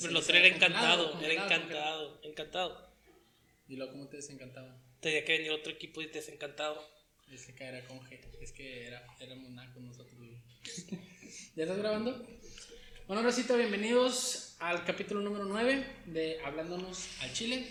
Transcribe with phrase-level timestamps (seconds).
[0.00, 2.90] Pero otro estaba era encantado, congelado, era encantado, encantado.
[3.68, 4.76] Y luego, ¿cómo te desencantaba?
[5.00, 6.82] Tenía que venir otro equipo y desencantado.
[7.30, 10.16] Es que era conge, es que era, éramos nacos nosotros.
[11.54, 12.26] ¿Ya estás grabando?
[13.06, 17.66] Bueno, Rosita, bienvenidos al capítulo número 9 de Hablándonos al Chile.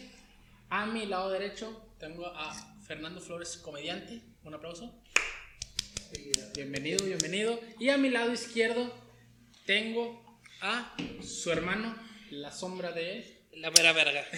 [0.70, 2.54] A mi lado derecho tengo a
[2.85, 4.21] Fernando Flores, comediante.
[4.43, 4.93] Un aplauso.
[6.55, 7.59] Bienvenido, bienvenido.
[7.80, 8.93] Y a mi lado izquierdo
[9.66, 11.96] tengo a su hermano,
[12.32, 14.26] la sombra de La mera verga.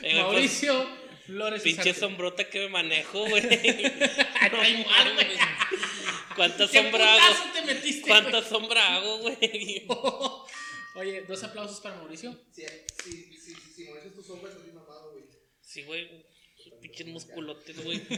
[0.00, 0.86] Pues, Mauricio
[1.26, 1.62] Flores.
[1.62, 2.00] pinche Ugarte.
[2.00, 3.42] sombrota que me manejo, güey.
[4.40, 5.28] Ay, madre.
[6.34, 7.52] ¿Cuánta ¿Qué sombra hago?
[7.52, 9.86] te metiste, ¿Cuánta sombra hago, güey?
[10.96, 12.36] Oye, dos aplausos para Mauricio.
[12.52, 12.62] Si,
[13.04, 15.24] si, si, si mueves tus sombras, estás bien mamado, güey.
[15.60, 16.26] Sí, güey.
[16.82, 18.02] Pinches musculotes, güey.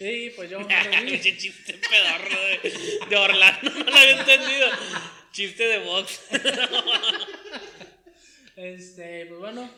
[0.00, 0.58] Y pues yo,
[1.06, 4.68] Pinche chiste pedorro de, de Orlando, no lo había entendido.
[5.32, 6.20] Chiste de box.
[8.56, 9.70] este, pues bueno,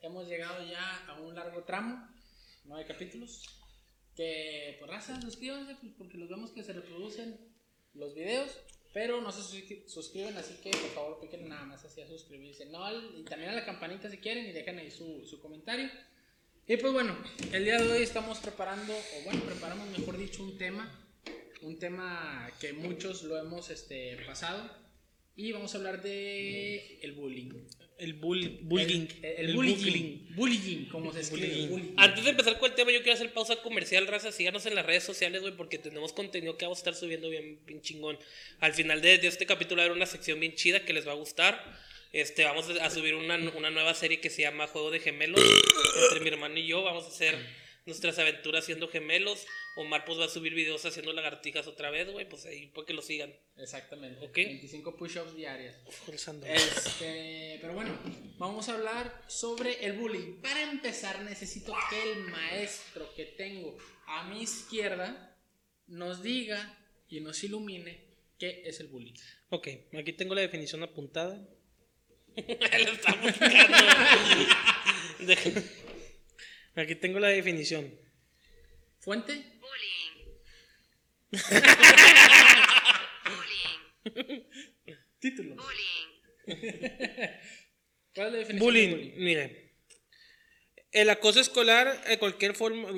[0.00, 2.06] hemos llegado ya a un largo tramo,
[2.64, 3.42] nueve capítulos.
[4.14, 7.38] Que, pues raza, suscríbanse, pues, porque los vemos que se reproducen
[7.92, 8.50] los videos,
[8.94, 12.64] pero no se suscri- suscriben, así que por favor piquen nada más así a suscribirse.
[12.66, 15.90] No, y también a la campanita si quieren y dejen ahí su, su comentario.
[16.68, 17.16] Y pues bueno,
[17.52, 20.92] el día de hoy estamos preparando, o bueno, preparamos mejor dicho un tema,
[21.62, 24.68] un tema que muchos lo hemos este, pasado,
[25.36, 27.50] y vamos a hablar de el bullying.
[27.98, 29.06] El bull, bullying.
[29.22, 30.34] El, el bullying.
[30.34, 31.46] Bullying, como se escribe.
[31.46, 31.68] Bullying.
[31.68, 31.94] bullying.
[31.98, 34.32] Antes de empezar con el tema, yo quiero hacer pausa comercial, raza.
[34.32, 37.60] Síganos en las redes sociales, güey, porque tenemos contenido que vamos a estar subiendo bien,
[37.64, 38.18] bien chingón.
[38.58, 41.06] Al final de, de este capítulo va a haber una sección bien chida que les
[41.06, 41.62] va a gustar.
[42.16, 45.38] Este, vamos a subir una, una nueva serie que se llama Juego de Gemelos.
[46.04, 47.36] Entre mi hermano y yo vamos a hacer
[47.84, 49.46] nuestras aventuras siendo gemelos.
[49.76, 52.94] Omar pues va a subir videos haciendo lagartijas otra vez, güey, pues ahí para que
[52.94, 53.34] lo sigan.
[53.58, 54.24] Exactamente.
[54.24, 54.34] Ok.
[54.34, 55.76] 25 push-ups diarias.
[55.90, 56.46] Forzando.
[56.46, 57.94] Este, pero bueno,
[58.38, 60.40] vamos a hablar sobre el bullying.
[60.40, 65.36] Para empezar, necesito que el maestro que tengo a mi izquierda
[65.86, 66.78] nos diga
[67.10, 68.06] y nos ilumine
[68.38, 69.12] qué es el bullying.
[69.50, 71.46] Ok, aquí tengo la definición apuntada.
[72.84, 73.76] Lo está buscando.
[76.76, 77.98] Aquí tengo la definición.
[78.98, 80.26] Fuente, Bullying.
[84.04, 84.42] Bullying.
[85.18, 85.56] título.
[85.56, 86.08] Bullying.
[88.14, 88.58] ¿Cuál es la definición?
[88.58, 89.12] Bullying, de bullying?
[89.16, 89.66] mire.
[90.92, 92.88] El acoso escolar, de cualquier forma.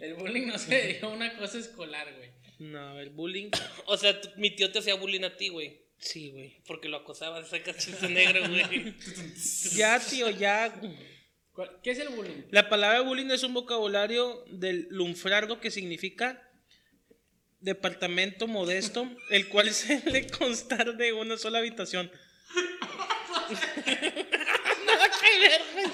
[0.00, 2.30] El bullying no se diga una cosa escolar, güey.
[2.60, 3.50] No, el bullying.
[3.86, 5.89] O sea, mi tío te hacía bullying a ti, güey.
[6.00, 6.62] Sí, güey.
[6.66, 8.94] Porque lo acosaba, saca chiste negro, güey.
[9.74, 10.72] ya, tío, ya.
[11.52, 12.44] ¿Cuál- ¿Qué es el bullying?
[12.50, 16.42] La palabra bullying es un vocabulario del lunfardo que significa
[17.60, 22.10] departamento modesto, el cual se le constar de una sola habitación.
[24.86, 25.86] Nada que ver, güey.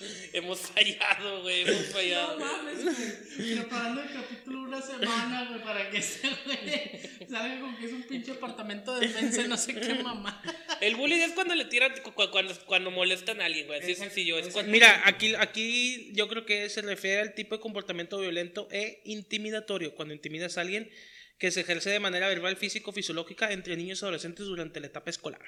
[0.32, 2.38] Hemos fallado, güey, hemos fallado.
[2.38, 3.54] mames, güey.
[3.56, 8.02] Preparando el capítulo una semana, güey, para que este güey salga con que es un
[8.04, 10.42] pinche apartamento de defensa y no sé qué mamá.
[10.80, 13.80] El bullying es cuando le tiran, cu- cu- cuando, cuando molestan a alguien, güey.
[13.80, 14.38] Así es sencillo.
[14.38, 18.68] Es cuando- mira, aquí, aquí yo creo que se refiere al tipo de comportamiento violento
[18.70, 19.94] e intimidatorio.
[19.94, 20.90] Cuando intimidas a alguien
[21.38, 25.10] que se ejerce de manera verbal, físico, fisiológica entre niños y adolescentes durante la etapa
[25.10, 25.40] escolar.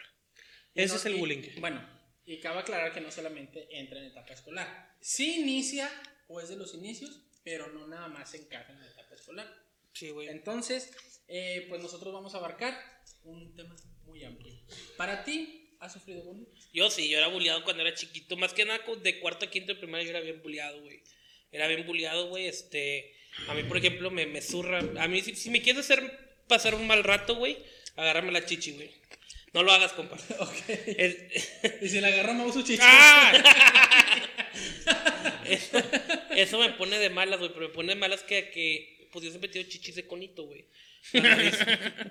[0.74, 1.42] Ese no- es el y- bullying.
[1.60, 1.99] Bueno,
[2.30, 4.94] y cabe aclarar que no solamente entra en etapa escolar.
[5.00, 5.90] Sí inicia
[6.28, 9.52] o es de los inicios, pero no nada más se encaja en la etapa escolar.
[9.92, 10.28] Sí, güey.
[10.28, 10.92] Entonces,
[11.26, 12.80] eh, pues nosotros vamos a abarcar
[13.24, 13.74] un tema
[14.04, 14.54] muy amplio.
[14.96, 16.46] Para ti, ¿has sufrido bullying?
[16.72, 18.36] Yo sí, yo era bulleado cuando era chiquito.
[18.36, 21.02] Más que nada de cuarto a quinto de primaria yo era bien bulleado, güey.
[21.50, 22.46] Era bien bulleado, güey.
[22.46, 23.12] Este,
[23.48, 24.78] a mí, por ejemplo, me, me zurra.
[24.78, 27.58] A mí, si, si me quieres hacer pasar un mal rato, güey,
[27.96, 29.00] agárrame la chichi, güey.
[29.52, 30.16] No lo hagas, compa.
[30.38, 30.54] Ok.
[30.86, 31.52] Es-
[31.82, 32.82] Y si le agarramos su chicha.
[32.86, 33.32] ¡Ah!
[35.44, 35.78] eso,
[36.36, 39.30] eso me pone de malas, güey, pero me pone de malas que, que pues yo
[39.30, 40.64] siempre he tenido chichis de conito, güey.
[41.12, 41.58] La nariz,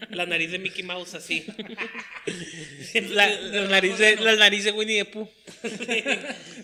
[0.09, 1.45] la nariz de Mickey Mouse, así.
[3.12, 5.30] La, la nariz de, la nariz de Winnie the Pooh.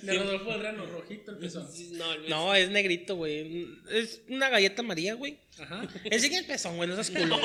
[0.01, 1.67] De Rodolfo del Reno, rojito el pezón.
[1.93, 3.67] No, el- no, es negrito, güey.
[3.91, 5.37] Es una galleta María, güey.
[5.59, 5.87] Ajá.
[6.05, 7.39] Enseña el pezón, güey, no seas culo.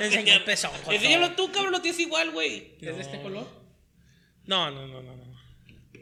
[0.00, 2.74] Enseña el pezón, por Enséñalo tú, cabrón, lo tienes igual, güey.
[2.80, 3.48] ¿Es de este color?
[4.46, 5.32] No, no, no, no, no.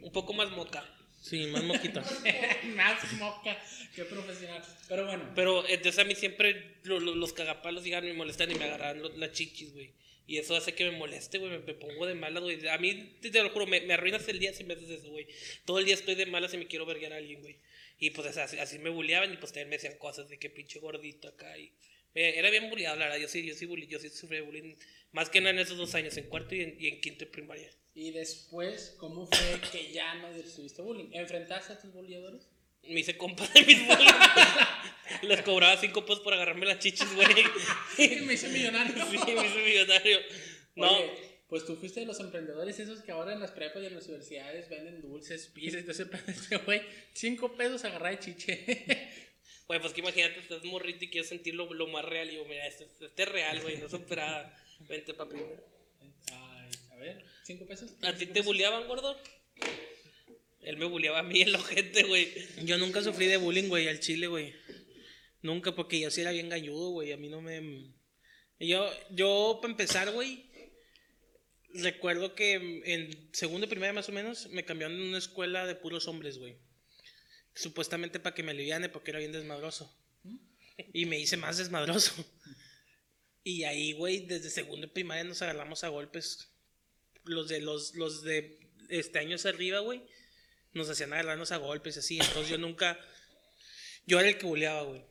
[0.02, 0.84] Un poco más moca.
[1.20, 2.02] Sí, más moquita.
[2.74, 3.56] Más moca.
[3.94, 4.62] Qué profesional.
[4.88, 5.32] Pero bueno.
[5.34, 8.64] Pero entonces a mí siempre lo- lo- los cagapalos llegan y me molestan y me
[8.64, 9.92] agarran las chichis, güey.
[10.26, 11.50] Y eso hace que me moleste, güey.
[11.50, 12.66] Me, me pongo de malas, güey.
[12.68, 15.26] A mí, te, lo juro, me, me arruinas el día si me haces eso, güey.
[15.66, 17.58] Todo el día estoy de malas y me quiero verguer a alguien, güey.
[17.98, 20.78] Y pues así, así me bulleaban y pues también me decían cosas de que pinche
[20.80, 21.70] gordito acá y
[22.14, 23.20] Eh, era bien bulliado, la verdad.
[23.20, 24.74] Yo sí, yo sí, yo sí sufrí bullying.
[25.12, 27.30] Más que nada en esos dos años, en cuarto y en, y en quinto de
[27.30, 27.70] primaria.
[27.94, 31.10] Y después, ¿cómo fue que ya no recibiste bullying?
[31.12, 32.48] ¿Enfrentaste a tus bulliadores?
[32.82, 34.12] Me hice compa de mis bullies.
[35.22, 37.28] Les cobraba cinco pesos por agarrarme las chichis, güey.
[38.24, 39.04] me hice millonario.
[39.10, 40.18] Sí, me hice millonario.
[40.76, 43.86] No, Oye, pues tú fuiste de los emprendedores esos que ahora en las prepas y
[43.86, 46.80] en las universidades venden dulces, pizzas y todo ese güey,
[47.12, 48.64] cinco pesos agarrar de chiche.
[49.66, 52.30] güey, pues que imagínate, estás morrito y quieres sentir lo, más real.
[52.30, 54.56] Y yo, mira, este, este es real, güey, no es operada.
[54.88, 55.36] Vente, papi.
[56.32, 57.90] Ay, a ver, cinco pesos.
[58.02, 59.16] ¿A ti te bulleaban, gordo?
[60.62, 62.32] Él me bulleaba a mí en la gente, güey.
[62.64, 64.54] Yo nunca sufrí de bullying, güey, al chile, güey.
[65.42, 67.12] Nunca, porque yo sí era bien galludo, güey.
[67.12, 67.92] A mí no me.
[68.60, 70.48] Yo, yo para empezar, güey,
[71.74, 72.54] recuerdo que
[72.84, 76.38] en segundo y primaria más o menos me cambiaron en una escuela de puros hombres,
[76.38, 76.56] güey.
[77.54, 79.92] Supuestamente para que me aliviane porque era bien desmadroso.
[80.94, 82.24] Y me hice más desmadroso.
[83.44, 86.49] Y ahí, güey, desde segundo y primaria nos agarramos a golpes.
[87.30, 90.02] Los de los, los de este años arriba, güey,
[90.72, 92.18] nos hacían agarrarnos a golpes así.
[92.18, 92.98] Entonces yo nunca.
[94.04, 95.04] Yo era el que bulleaba, güey.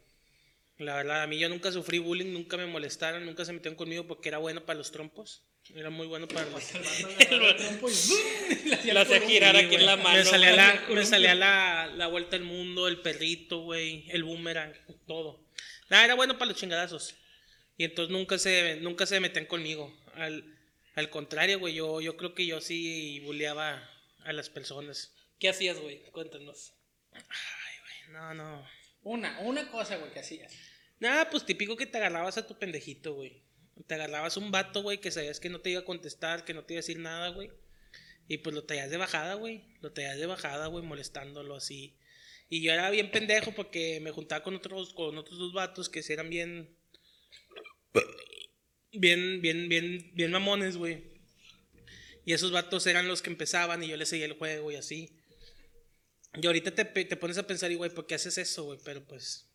[0.80, 4.06] La verdad, a mí yo nunca sufrí bullying, nunca me molestaron, nunca se metieron conmigo
[4.06, 5.44] porque era bueno para los trompos.
[5.74, 6.64] Era muy bueno para los.
[8.86, 10.18] La hacía girar aquí en la mano.
[10.18, 14.74] Me salía, la, me salía la, la vuelta al mundo, el perrito, güey, el boomerang,
[15.08, 15.46] todo.
[15.90, 17.16] Nada, era bueno para los chingadazos.
[17.78, 19.96] Y entonces nunca se, nunca se metían conmigo.
[20.16, 20.59] Al,
[21.00, 23.90] al contrario, güey, yo, yo creo que yo sí bulleaba
[24.24, 25.16] a las personas.
[25.40, 26.04] ¿Qué hacías, güey?
[26.12, 26.74] Cuéntanos.
[27.14, 28.68] Ay, güey, no, no.
[29.04, 30.54] Una, una cosa, güey, que hacías.
[31.00, 33.44] Nada, pues típico que te agarrabas a tu pendejito, güey.
[33.88, 36.66] Te agarrabas un vato, güey, que sabías que no te iba a contestar, que no
[36.66, 37.50] te iba a decir nada, güey.
[38.28, 39.64] Y pues lo traías de bajada, güey.
[39.80, 41.98] Lo traías de bajada, güey, molestándolo así.
[42.50, 46.04] Y yo era bien pendejo porque me juntaba con otros, con otros dos vatos que
[46.10, 46.76] eran bien.
[48.92, 51.04] Bien, bien, bien, bien mamones, güey.
[52.26, 55.10] Y esos vatos eran los que empezaban y yo les seguía el juego y así.
[56.40, 58.80] Y ahorita te, te pones a pensar, y güey, ¿por qué haces eso, güey?
[58.84, 59.50] Pero pues,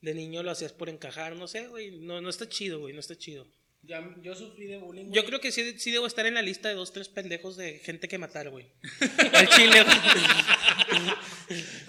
[0.00, 1.92] de niño lo hacías por encajar, no sé, güey.
[2.00, 3.46] No, no está chido, güey, no está chido.
[3.82, 5.12] Yo, yo sufrí de bullying.
[5.12, 7.78] Yo creo que sí, sí debo estar en la lista de dos, tres pendejos de
[7.78, 8.66] gente que matar, güey.
[9.32, 9.96] Al chile, güey.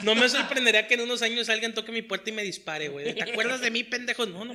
[0.03, 3.15] No me sorprendería que en unos años alguien toque mi puerta y me dispare, güey.
[3.15, 4.27] ¿Te acuerdas de mí, pendejo?
[4.27, 4.53] No, no.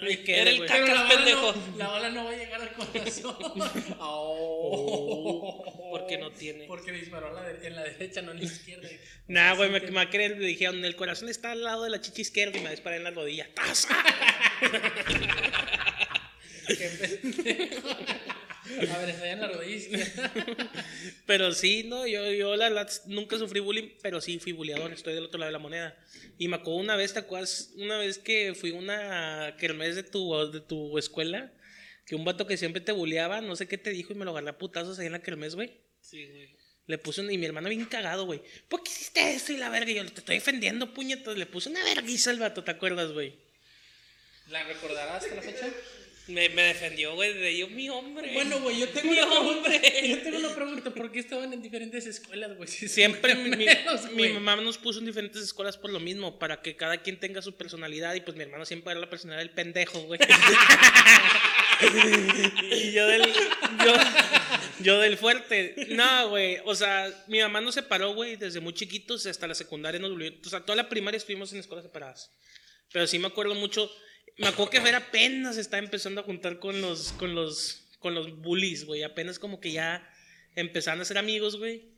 [0.00, 0.68] Quede, Era el güey.
[0.68, 0.82] caca.
[0.84, 1.52] Pero la bala, pendejo.
[1.52, 3.36] no, la bala no va a llegar al corazón.
[4.00, 5.64] Oh.
[5.90, 6.64] Porque no tiene.
[6.66, 8.88] Porque disparó a la de- en la derecha, no en la izquierda.
[9.26, 12.58] Nah, güey, me, me le dijeron, el corazón está al lado de la chicha izquierda
[12.58, 13.48] y me disparar en la rodilla.
[13.54, 13.86] ¡Tas!
[16.68, 16.88] Qué
[17.22, 17.88] pendejo.
[18.90, 19.98] A ver, está en la rodilla.
[21.26, 25.24] Pero sí, no, yo, yo la nunca sufrí bullying, pero sí fui bulleador, estoy del
[25.24, 25.96] otro lado de la moneda.
[26.38, 27.72] Y me acuerdo una vez, ¿te acuerdas?
[27.76, 31.52] Una vez que fui a una kermés de tu, de tu escuela,
[32.06, 34.32] que un vato que siempre te bulleaba, no sé qué te dijo y me lo
[34.32, 35.72] agarré a putazos ahí en la kermés, güey.
[36.00, 36.56] Sí, güey.
[36.86, 38.40] Le puse un, y mi hermano bien cagado, güey.
[38.68, 39.90] ¿Por qué hiciste eso y la verga?
[39.90, 41.36] Y yo te estoy defendiendo, puñetas.
[41.36, 43.34] Le puse una verguiza al vato, ¿te acuerdas, güey?
[44.48, 45.68] ¿La recordarás hasta la fecha?
[46.28, 48.32] Me, me defendió, güey, de yo, mi hombre.
[48.34, 49.70] Bueno, güey, yo tengo Mi una pregunta.
[49.70, 50.08] hombre.
[50.08, 50.90] Yo tengo una pregunta.
[50.90, 52.68] ¿Por qué estaban en diferentes escuelas, güey?
[52.68, 56.60] Si Siempre son mi, mi- mamá nos puso en diferentes escuelas por lo mismo, para
[56.60, 59.54] que cada quien tenga su personalidad y pues mi hermano siempre era la personalidad del
[59.54, 60.20] pendejo, güey.
[62.70, 63.22] y yo del,
[63.84, 63.94] yo,
[64.80, 65.74] yo del fuerte.
[65.90, 70.00] No, güey, o sea, mi mamá nos separó, güey, desde muy chiquitos hasta la secundaria
[70.00, 72.30] nos volvió, o sea, toda la primaria estuvimos en escuelas separadas.
[72.92, 73.90] Pero sí me acuerdo mucho,
[74.38, 78.40] me acuerdo que Fer apenas estaba empezando a juntar con los, con los, con los
[78.40, 80.08] bullies, güey, apenas como que ya
[80.54, 81.96] empezaron a ser amigos, güey.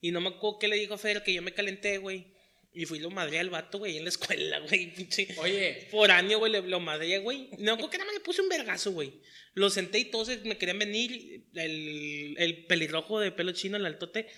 [0.00, 2.26] Y no me acuerdo qué le dijo a Fer que yo me calenté, güey.
[2.74, 4.92] Y fui lo madré al vato, güey, en la escuela, güey.
[5.38, 7.48] Oye, Foráneo, güey, le- lo madré, güey.
[7.58, 9.12] No me acuerdo que nada más le puse un vergazo, güey.
[9.54, 11.46] Lo senté y todos me querían venir.
[11.54, 14.28] El, el pelirrojo de pelo chino, el altote,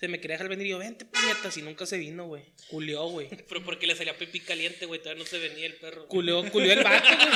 [0.00, 0.66] se me quería dejar venir.
[0.66, 1.56] Y yo, vente, puñetas.
[1.58, 2.42] Y nunca se vino, güey.
[2.68, 3.28] Culeó, güey.
[3.48, 6.08] Pero porque le salía pipí caliente, güey, todavía no se venía el perro.
[6.08, 7.28] Culeó, culeó el vato, güey.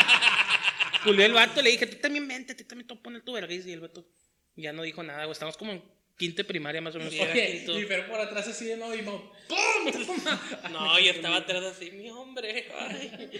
[1.05, 1.61] Culeó el vato.
[1.61, 3.69] Le dije, tú también vente, ti también te poner tu vergüenza.
[3.69, 4.09] Y el vato
[4.57, 5.33] ya no dijo nada, güey.
[5.33, 5.83] Estamos como en
[6.17, 7.13] quinta de primaria, más o menos.
[7.15, 7.79] Oye, quinto.
[7.81, 9.33] y por atrás así de nuevo y mo-
[10.71, 12.67] No, yo estaba atrás así, mi hombre.
[12.79, 13.31] Ay,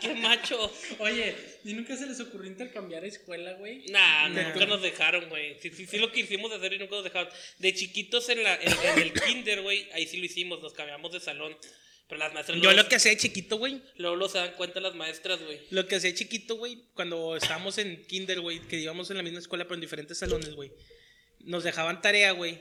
[0.00, 0.72] qué macho.
[0.98, 1.34] Oye,
[1.64, 3.86] ¿y nunca se les ocurrió intercambiar escuela, güey?
[3.90, 4.42] Nah, Nah.
[4.52, 5.56] nunca nos dejaron, güey.
[5.60, 7.28] Sí, sí, sí lo quisimos hacer y nunca nos dejaron.
[7.58, 11.12] De chiquitos en, la, en, en el kinder, güey, ahí sí lo hicimos, nos cambiamos
[11.12, 11.56] de salón.
[12.08, 13.82] Pero las maestras Yo lo que hacía de chiquito, güey.
[13.96, 15.58] luego lo se dan cuenta las maestras, güey.
[15.70, 19.40] Lo que hacía chiquito, güey, cuando estábamos en kinder, güey, que íbamos en la misma
[19.40, 20.70] escuela pero en diferentes salones, güey.
[21.46, 22.58] Nos dejaban tarea, güey.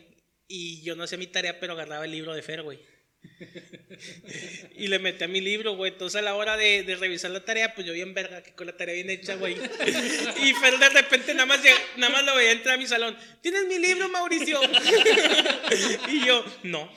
[0.48, 2.80] Y yo no hacía mi tarea, pero agarraba el libro de Fer, güey.
[4.78, 5.92] Y le metí a mi libro, güey.
[5.94, 8.68] Entonces a la hora de, de revisar la tarea, pues yo bien verga, que con
[8.68, 9.56] la tarea bien hecha, güey.
[10.44, 13.18] Y Fer de repente nada más, llega- nada más lo veía entrar a mi salón.
[13.42, 14.60] ¿Tienes mi libro, Mauricio?
[16.10, 16.92] Y yo, no.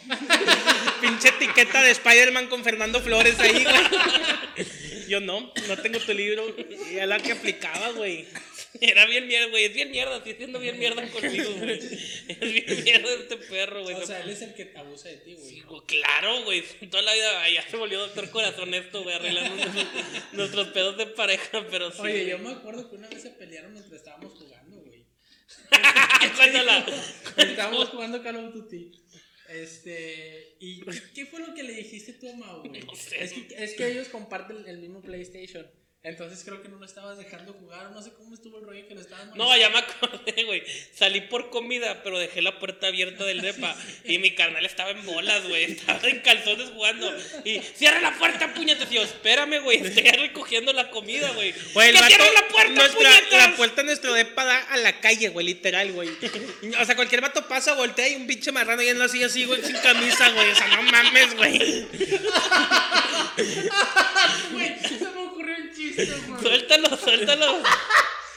[1.01, 4.67] Pinche etiqueta de Spider-Man con Fernando Flores ahí, güey.
[5.09, 6.45] Yo no, no tengo tu libro.
[6.91, 8.27] Y era la que aplicaba, güey.
[8.81, 9.65] Era bien mierda, güey.
[9.65, 10.17] Es bien mierda.
[10.19, 11.79] Estoy siendo bien mierda conmigo, güey.
[12.29, 13.97] Es bien mierda este perro, güey.
[13.97, 15.49] O sea, él es el que abusa de ti, güey.
[15.51, 16.63] Sí, Claro, güey.
[16.91, 19.87] Toda la vida ay, ya se volvió doctor corazón esto, güey, arreglando nuestros,
[20.33, 21.99] nuestros pedos de pareja, pero sí.
[22.01, 25.05] Oye, yo me acuerdo que una vez se pelearon mientras estábamos jugando, güey.
[26.37, 26.87] Cuéntala.
[27.37, 28.93] Estábamos jugando Call of Duty.
[29.49, 30.57] Este.
[30.61, 32.83] ¿Y qué- qué fue lo que le dijiste tú a Mau, güey?
[32.83, 33.23] No sé.
[33.25, 35.67] Es, que, es que ellos comparten el mismo PlayStation.
[36.05, 37.87] Entonces creo que no lo estabas dejando jugar.
[37.87, 40.63] o No sé cómo estuvo el rollo que lo estabas No, ya me acordé, güey.
[40.95, 43.75] Salí por comida, pero dejé la puerta abierta del depa.
[44.05, 45.65] Y mi carnal estaba en bolas, güey.
[45.73, 47.13] Estaba en calzones jugando.
[47.45, 48.91] Y cierra la puerta, puñetas.
[48.93, 49.79] Y yo, espérame, güey.
[49.85, 51.53] Estoy recogiendo la comida, güey.
[51.75, 53.33] Güey, el ¡Que vato- cierren la puerta, nuestra, puñetas!
[53.51, 56.09] La puerta de nuestro depa da a la calle, güey, literal, güey.
[56.81, 59.45] O sea, cualquier vato pasa, voltea y un pinche marrano ahí en la silla así,
[59.45, 60.49] güey, sin camisa, güey.
[60.49, 61.87] O sea, no mames, güey.
[64.53, 65.88] Güey, se me ocurrió un chiste, güey.
[66.07, 67.63] Suéltalo, suéltalo.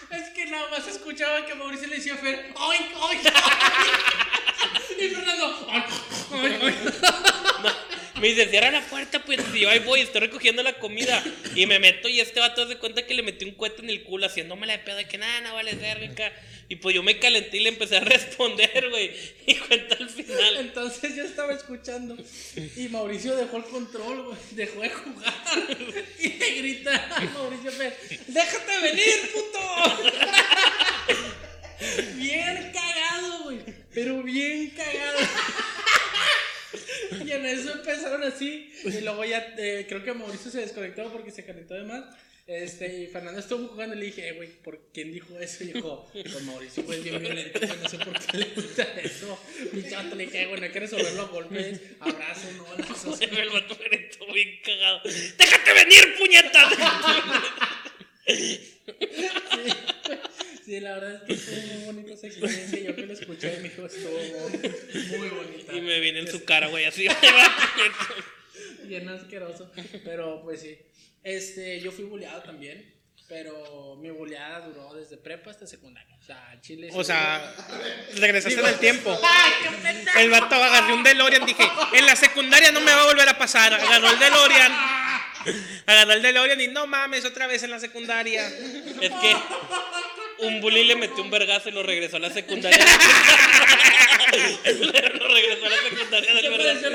[0.09, 3.19] Es que nada más escuchaba que Mauricio le decía a Fer, ¡ay, ay!
[4.99, 5.83] Y Fernando, ¡ay,
[6.31, 7.90] ay, ay!
[8.21, 9.39] Me dice, cierra la puerta, pues.
[9.53, 11.23] Yo ahí voy, estoy recogiendo la comida.
[11.55, 14.03] Y me meto y este vato se cuenta que le metí un cohete en el
[14.03, 16.05] culo, haciéndome la de pedo de que nada, no vale verga.
[16.05, 16.31] acá.
[16.69, 19.11] Y pues yo me calenté y le empecé a responder, güey.
[19.47, 20.57] Y cuenta al final.
[20.57, 22.15] Entonces yo estaba escuchando
[22.75, 25.33] y Mauricio dejó el control, güey, dejó de jugar
[26.19, 27.71] y le grita Mauricio
[28.27, 29.59] ¡déjate venir, puto!
[32.17, 33.57] Bien cagado, güey,
[33.91, 35.17] pero bien cagado.
[37.25, 41.31] Y en eso empezaron así y luego ya eh, creo que Mauricio se desconectó porque
[41.31, 42.03] se calentó de más.
[42.47, 45.63] Este, y Fernando estuvo jugando y le dije, "Eh, güey, ¿por quién dijo eso?
[45.63, 49.39] Y dijo, pues Mauricio fue bien violento, no sé por qué le gusta eso.
[49.71, 53.21] Mi chato le dije, "Eh, güey, no hay que resolverlo a golpes, abrazo, no, abrazos.
[53.21, 55.01] El vato gritó bien cagado.
[55.37, 56.73] ¡Déjate venir, puñetas!
[58.27, 58.59] Sí,
[60.79, 62.79] la verdad es que estuvo muy bonita esa experiencia.
[62.79, 65.73] Yo que lo escuché, me dijo, estuvo muy, muy bonita.
[65.73, 67.07] Y me viene en su cara, güey, así.
[68.85, 69.71] Bien asqueroso.
[70.03, 70.77] Pero pues sí.
[71.23, 73.01] Este, yo fui bulleado también.
[73.27, 76.17] Pero mi bulleada duró desde prepa hasta secundaria.
[76.19, 76.89] O sea, Chile.
[76.91, 77.55] O sea,
[78.15, 79.17] regresaste en el tiempo.
[79.23, 80.19] ¡Ay, qué pendejo!
[80.19, 81.63] El vato agarré un DeLorean, dije,
[81.93, 83.73] en la secundaria no me va a volver a pasar.
[83.73, 84.71] Agarró el DeLorean.
[85.85, 88.47] Agarró el DeLorean y no mames, otra vez en la secundaria.
[88.47, 89.35] Es que
[90.41, 92.77] un bully le metió un vergazo y lo regresó a la secundaria.
[94.65, 96.89] lo regresó a la secundaria del vergazo.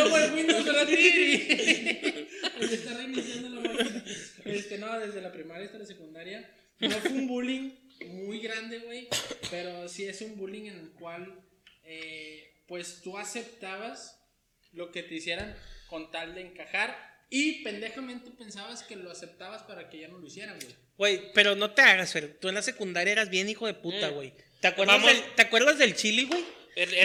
[2.58, 4.04] Pues está reiniciando la máquina.
[4.44, 6.50] Este, no, desde la primaria hasta la secundaria.
[6.80, 7.70] No fue un bullying
[8.08, 9.08] muy grande, güey.
[9.50, 11.40] Pero sí es un bullying en el cual,
[11.84, 14.20] eh, pues tú aceptabas
[14.72, 15.56] lo que te hicieran
[15.88, 17.15] con tal de encajar.
[17.28, 20.74] Y pendejamente pensabas que lo aceptabas para que ya no lo hicieran, güey.
[20.96, 22.38] Güey, pero no te hagas, Fer.
[22.40, 24.14] Tú en la secundaria eras bien hijo de puta, Mm.
[24.14, 24.32] güey.
[24.60, 25.12] ¿Te acuerdas, Vamos.
[25.12, 26.44] del, ¿Te acuerdas del chili, güey?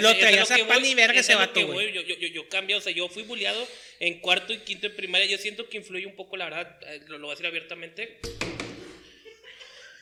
[0.02, 1.94] Lo traías a pan voy, y verga es ese vato, güey.
[1.94, 3.66] Yo, yo, cambié, o sea, yo fui bulleado
[4.00, 5.26] en cuarto y quinto de primaria.
[5.28, 8.20] Yo siento que influye un poco, la verdad, eh, lo, lo voy a decir abiertamente.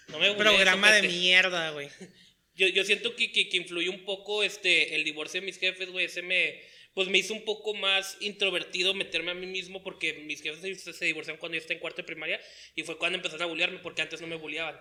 [0.08, 1.90] No me Programa de mierda, güey.
[2.56, 5.90] Yo, yo siento que, que, que influye un poco este, el divorcio de mis jefes,
[5.92, 6.08] güey.
[6.08, 6.62] Ese me,
[6.94, 10.94] pues me hizo un poco más introvertido meterme a mí mismo porque mis jefes se,
[10.94, 12.42] se divorciaron cuando yo estaba en cuarto de primaria
[12.76, 14.80] y fue cuando empezaron a bullearme porque antes no me bulleaban.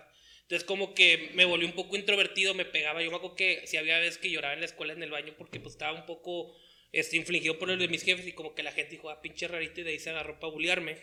[0.49, 3.03] Entonces como que me volví un poco introvertido, me pegaba.
[3.03, 5.35] Yo me acuerdo que si había veces que lloraba en la escuela en el baño
[5.37, 6.55] porque pues estaba un poco
[6.91, 9.47] este, infligido por el de mis jefes y como que la gente dijo, ah, pinche
[9.47, 10.97] rarito y de ahí se agarró para bullearme.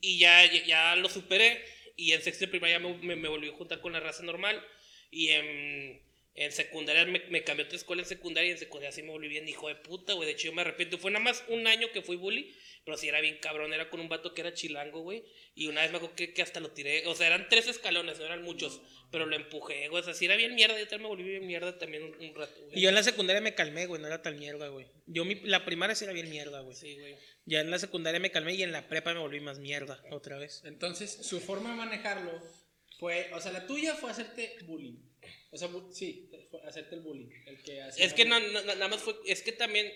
[0.00, 1.64] Y ya, ya, lo superé
[1.96, 4.60] y en sexto de primaria me, me, me volví a juntar con la raza normal
[5.12, 6.02] y en,
[6.34, 9.46] en secundaria me, a otra escuela en secundaria y en secundaria sí me volví bien
[9.48, 10.26] hijo de puta, güey.
[10.26, 10.96] De hecho yo me arrepiento.
[10.96, 13.74] Fue nada más un año que fui bully, pero sí era bien cabrón.
[13.74, 15.24] Era con un vato que era chilango, güey.
[15.54, 17.06] Y una vez me acuerdo que, que hasta lo tiré.
[17.06, 18.80] O sea, eran tres escalones, no eran muchos.
[19.10, 20.00] Pero lo empujé, güey.
[20.00, 20.78] O sea, sí era bien mierda.
[20.78, 22.78] Yo también me volví bien mierda también un, un rato, güey.
[22.78, 24.00] Y yo en la secundaria me calmé, güey.
[24.00, 24.86] No era tan mierda, güey.
[25.06, 26.74] Yo mi, la primaria sí era bien mierda, güey.
[26.74, 27.14] Sí, güey.
[27.44, 30.38] Ya en la secundaria me calmé y en la prepa me volví más mierda otra
[30.38, 30.62] vez.
[30.64, 32.32] Entonces, su forma de manejarlo
[32.98, 35.11] fue, o sea, la tuya fue hacerte bullying.
[35.52, 36.28] O sea, sí,
[36.66, 37.28] hacerte el bullying.
[37.46, 39.92] El que hacía Es que no, no- nada más fue, es que también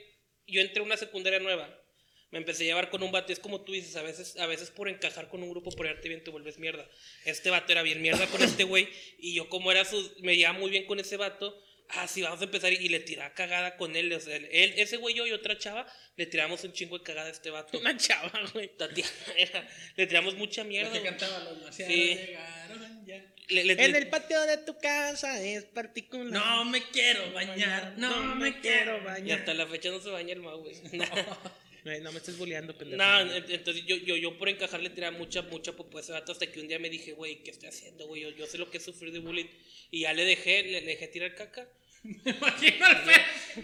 [0.47, 1.83] yo entré a una secundaria nueva,
[2.31, 4.47] me empecé a llevar con un vato, y es como tú dices, a veces, a
[4.47, 6.89] veces por encajar con un grupo, por llevarte bien, te vuelves mierda.
[7.25, 10.59] Este vato era bien mierda con este güey, y yo como era su, me llevaba
[10.59, 11.59] muy bien con ese vato,
[11.89, 12.73] ah, sí, vamos a empezar.
[12.73, 14.13] Y le tiraba cagada con él.
[14.13, 15.87] O sea, él, ese güey yo y otra chava,
[16.17, 17.79] le tiramos un chingo de cagada a este vato.
[17.79, 18.77] Una chava, güey.
[18.77, 20.93] Tatiana era- le tiramos mucha mierda.
[20.93, 21.11] que güey.
[21.11, 22.05] cantaba los marcianos Sí.
[22.17, 23.33] llegaron ya.
[23.49, 26.27] Le- le- En le- el patio de tu casa es particular.
[26.33, 29.39] No me quiero bañar, no, me quiero Y bañar.
[29.41, 30.75] hasta la fecha no se baña el Mau, güey.
[31.85, 33.01] Güey, no me estés boleando, pendejo.
[33.01, 36.11] No, en- entonces yo, yo, yo por encajar le tiraba mucha, mucha popó a ese
[36.11, 38.23] vato hasta que un día me dije, güey, ¿qué estoy haciendo, güey?
[38.23, 39.47] Yo, yo sé lo que es sufrir de bullying.
[39.93, 41.69] Y ya le dejé, le, le dejé tirar caca.
[42.03, 43.07] Me imagino al.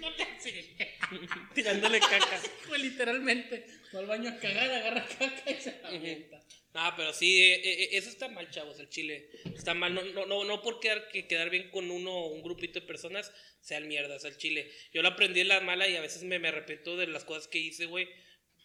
[0.00, 0.08] No.
[1.54, 2.40] Tirándole caca.
[2.78, 3.66] Literalmente.
[3.92, 6.40] Va al baño a cagar, agarra caca y se la avienta.
[6.74, 9.28] No, pero sí, eh, eh, eso está mal, chavos, el chile.
[9.54, 12.42] Está mal, no, no, no, no por quedar, que quedar bien con uno o un
[12.42, 14.70] grupito de personas, sean mierdas el chile.
[14.92, 17.46] Yo lo aprendí en la mala y a veces me, me arrepiento de las cosas
[17.48, 18.08] que hice, güey.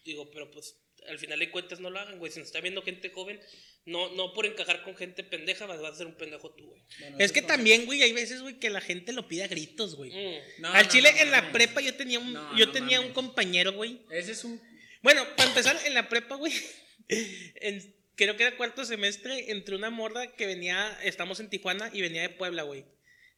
[0.04, 2.32] Digo, pero pues al final de cuentas no lo hagan, güey.
[2.32, 3.40] Si nos está viendo gente joven,
[3.84, 6.82] no, no por encajar con gente pendeja vas vas a ser un pendejo tú, güey.
[7.00, 9.48] Bueno, Es que no- también, güey, hay veces, güey, que la gente lo pide a
[9.48, 10.10] gritos, güey.
[10.12, 10.62] Mm.
[10.62, 12.96] No, Al no, chile, no en la prepa yo tenía un, No, yo no tenía
[12.98, 13.08] mames.
[13.10, 14.00] un compañero, güey.
[14.10, 14.60] Ese es un.
[15.02, 16.52] Bueno, para empezar, en la prepa, güey,
[17.08, 22.02] en- creo que era cuarto semestre, entre una morra que venía, estamos en Tijuana y
[22.02, 22.84] venía de Puebla, güey.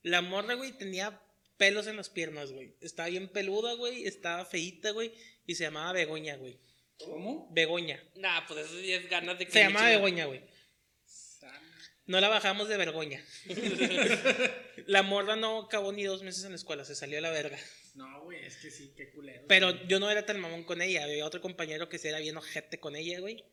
[0.02, 1.22] La morra, güey, tenía
[1.58, 2.74] pelos en las piernas, güey.
[2.80, 5.12] Estaba bien peluda, güey, estaba feíta, güey,
[5.46, 6.58] y se llamaba Begoña, güey.
[6.96, 7.48] ¿Cómo?
[7.52, 8.02] Begoña.
[8.16, 9.52] Nah, pues eso sí es ganas de que.
[9.52, 9.88] Se llamaba.
[9.88, 10.42] Begoña, güey.
[12.06, 13.24] No la bajamos de vergoña.
[14.86, 17.56] la morra no acabó ni dos meses en la escuela, se salió a la verga.
[17.94, 19.44] No, güey, es que sí, qué culero.
[19.46, 21.04] Pero yo no era tan mamón con ella.
[21.04, 23.44] Había otro compañero que se era bien ojete con ella, güey.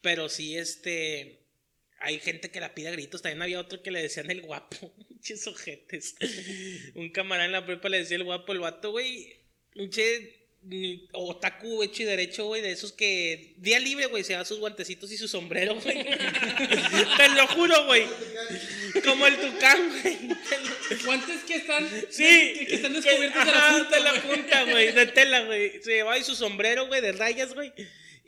[0.00, 1.38] Pero sí, este.
[2.02, 3.20] Hay gente que la pide a gritos.
[3.20, 4.94] También había otro que le decían el guapo.
[5.08, 6.14] Pinches ojetes.
[6.94, 9.34] Un camarada en la prepa le decía el guapo, el vato, güey.
[9.72, 10.36] Pinche.
[11.12, 15.10] Otaku hecho y derecho, güey, de esos que día libre, güey, se da sus guantecitos
[15.10, 16.04] y su sombrero, güey.
[17.16, 18.04] Te lo juro, güey.
[19.02, 20.18] Como el tucán, güey.
[21.06, 21.88] Guantes que están.
[22.10, 22.24] Sí,
[22.58, 23.96] Que, que están descubiertos de la ajá, punta.
[23.96, 25.82] de la punta, güey, de tela, güey.
[25.82, 27.72] Se llevaba ahí su sombrero, güey, de rayas, güey.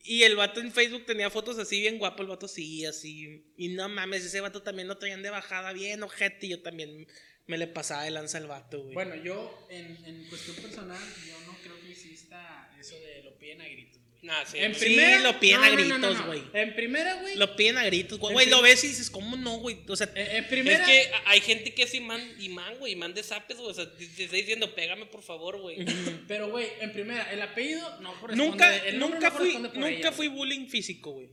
[0.04, 3.44] Y el vato en Facebook tenía fotos así bien guapo, el vato sí, así.
[3.56, 6.46] Y no mames, ese vato también lo traían de bajada bien, ojete.
[6.46, 7.06] Y yo también
[7.46, 8.94] me le pasaba de lanza al vato, güey.
[8.94, 13.60] Bueno, yo, en, en cuestión personal, yo no creo que exista eso de lo piden
[13.60, 14.01] a gritos,
[14.46, 14.58] sí.
[14.58, 16.26] En Sí, primera, lo piden no, a no, no, no, gritos, no.
[16.26, 16.42] güey.
[16.52, 17.34] En primera, güey.
[17.36, 18.48] Lo piden a gritos, güey.
[18.48, 19.78] Lo ves y dices, ¿cómo no, güey?
[19.88, 20.84] O sea, En, en Es primera.
[20.84, 23.70] que hay gente que es imán, imán, güey, imán de zapes, güey.
[23.70, 25.84] O sea, te, te está diciendo, pégame por favor, güey.
[26.28, 28.50] Pero, güey, en primera, el apellido no corresponde.
[28.50, 31.28] nunca, el nunca no fui, corresponde por nunca ella, fui bullying físico, güey.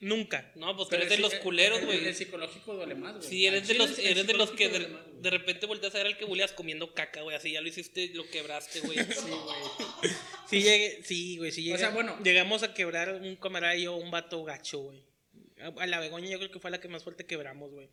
[0.00, 0.52] Nunca.
[0.56, 2.06] No, pues eres de los el- culeros, el- güey.
[2.06, 3.26] El psicológico duele más, güey.
[3.26, 6.18] Sí, eres de los, el eres de los que de, repente volteas a ver al
[6.18, 7.34] que bulleas comiendo caca, güey.
[7.34, 8.98] Así ya lo hiciste, lo quebraste, güey.
[9.14, 10.12] Sí, güey.
[10.48, 11.74] Sí, llegué, sí, güey, sí llegué.
[11.76, 12.16] O sea, bueno.
[12.22, 15.02] Llegamos a quebrar un camarada y yo, un vato gacho, güey.
[15.78, 17.88] A- la Begoña yo creo que fue la que más fuerte quebramos, güey.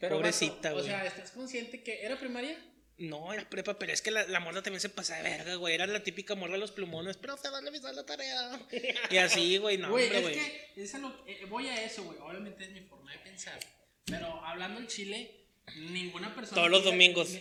[0.00, 0.86] Pobrecita, vato, O güey.
[0.86, 2.58] sea, ¿estás consciente que era primaria?
[2.98, 5.74] No, era prepa, pero es que la, la morra también se pasa de verga, güey.
[5.74, 8.58] Era la típica morra de los plumones, pero se van a avisar la tarea.
[9.10, 10.34] Y así, güey, no, Güey, hombre, es güey.
[10.74, 12.18] que es a lo- eh, voy a eso, güey.
[12.18, 13.58] Obviamente es mi forma de pensar.
[14.06, 15.30] Pero hablando en Chile,
[15.76, 16.54] ninguna persona.
[16.56, 17.36] Todos los domingos.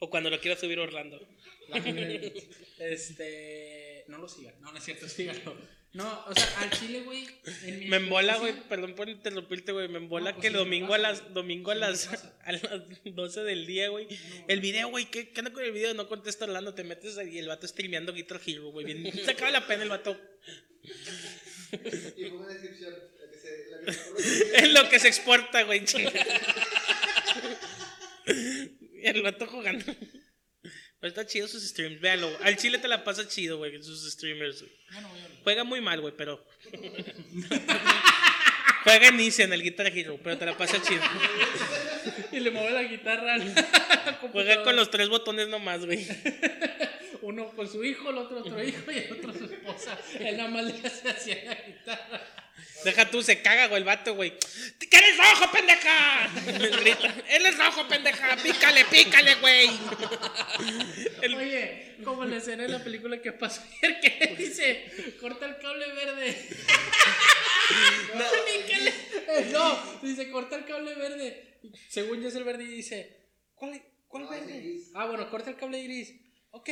[0.00, 1.20] O cuando lo quieras subir a Orlando.
[1.68, 1.78] La-
[2.78, 4.04] este.
[4.08, 4.54] No lo sigan.
[4.60, 5.56] No, no es cierto, síganlo.
[5.94, 7.26] No, o sea, al Chile, güey.
[7.88, 9.88] Me embola, güey, perdón por interrumpirte, güey.
[9.88, 12.08] Me embola No, pues que el sí domingo pasa, a las domingo a Sí las
[12.44, 12.62] a las
[13.04, 14.06] 12 del día, güey.
[14.48, 15.94] El video, güey, ¿qué, ¿qué anda con el video?
[15.94, 18.84] No contesta Orlando, te metes ahí y el vato streameando Guitar Hero, güey.
[18.84, 20.20] Bien, se acaba la pena el vato.
[22.16, 22.94] Y pongo en la descripción.
[23.18, 25.84] La que se, la que se acuerda Es lo que se exporta, güey.
[29.02, 29.84] el vato jugando.
[31.00, 32.28] Pero está chido sus streams, véanlo.
[32.42, 34.62] Al chile te la pasa chido, güey, sus streamers.
[34.62, 34.72] güey.
[35.44, 36.44] Juega muy mal, güey, pero.
[38.84, 41.02] Juega en Easy en el Guitar Hero, pero te la pasa chido.
[42.32, 43.54] Y le mueve la guitarra al
[44.32, 46.06] Juega con los tres botones nomás, güey.
[47.22, 49.98] Uno con su hijo, el otro otro hijo y el otro su esposa.
[50.18, 52.47] Él nada más le hace así a la guitarra.
[52.84, 54.32] Deja tú, se caga, güey, el vato, güey.
[54.78, 56.30] ¡Que eres rojo, pendeja!
[56.80, 57.14] Grita.
[57.28, 58.36] Él es rojo, pendeja.
[58.36, 59.68] Pícale, pícale, güey.
[61.22, 65.58] El- Oye, como la escena de la película que pasó ayer que dice, corta el
[65.58, 66.48] cable verde.
[68.14, 68.94] no, pícale.
[69.52, 71.58] No, dice, corta el cable verde.
[71.88, 74.78] Según yo es el verde y dice, ¿cuál, cuál No, el verde?
[74.94, 76.12] Ah, bueno, corta el cable gris.
[76.50, 76.70] Ok.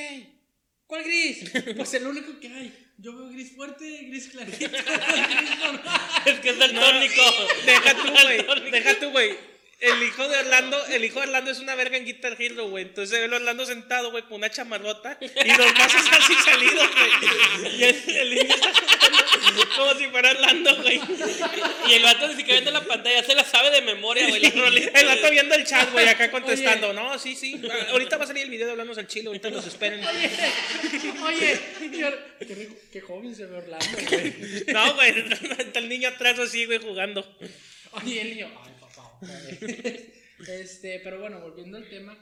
[0.87, 1.51] ¿Cuál gris?
[1.77, 2.87] Pues el único que hay.
[2.99, 6.01] Yo veo gris fuerte, gris clarito, gris normal.
[6.25, 7.23] Es que es daltónico.
[7.67, 8.71] Deja tú, güey.
[8.71, 9.56] Deja tú, güey.
[9.79, 12.85] El hijo de Orlando, el hijo de Orlando es una verga en Guitar Hero, güey.
[12.85, 16.89] Entonces se ve el Orlando sentado, güey, con una chamarrota y dos vasos así salidos,
[16.95, 17.77] güey.
[17.79, 21.01] Y el, el niño está jugando como si fuera Orlando, güey.
[21.89, 24.45] Y el vato ni siquiera viendo la pantalla, se la sabe de memoria, güey.
[24.47, 26.93] El vato viendo el chat, güey, acá contestando.
[26.95, 27.61] No, sí, sí.
[27.91, 30.01] Ahorita va a salir el video de Hablamos al Chile, ahorita los esperen.
[31.27, 34.35] Oye, señor, qué, rico- qué joven se ve Orlando, güey.
[34.69, 35.25] No, güey,
[35.59, 37.27] está el niño atrás así, güey, jugando.
[37.93, 38.73] Oye, el niño, ay,
[40.49, 42.15] Este, pero bueno, volviendo al tema,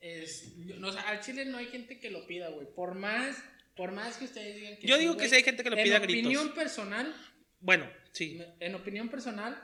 [0.00, 2.66] es, no, o sea, al chile no hay gente que lo pida, güey.
[2.74, 3.36] Por más,
[3.74, 5.76] por más que ustedes digan que Yo sí, digo que sí hay gente que lo
[5.76, 6.26] pida a En gritos.
[6.26, 7.14] opinión personal,
[7.60, 8.40] Bueno, sí.
[8.60, 9.60] en opinión personal,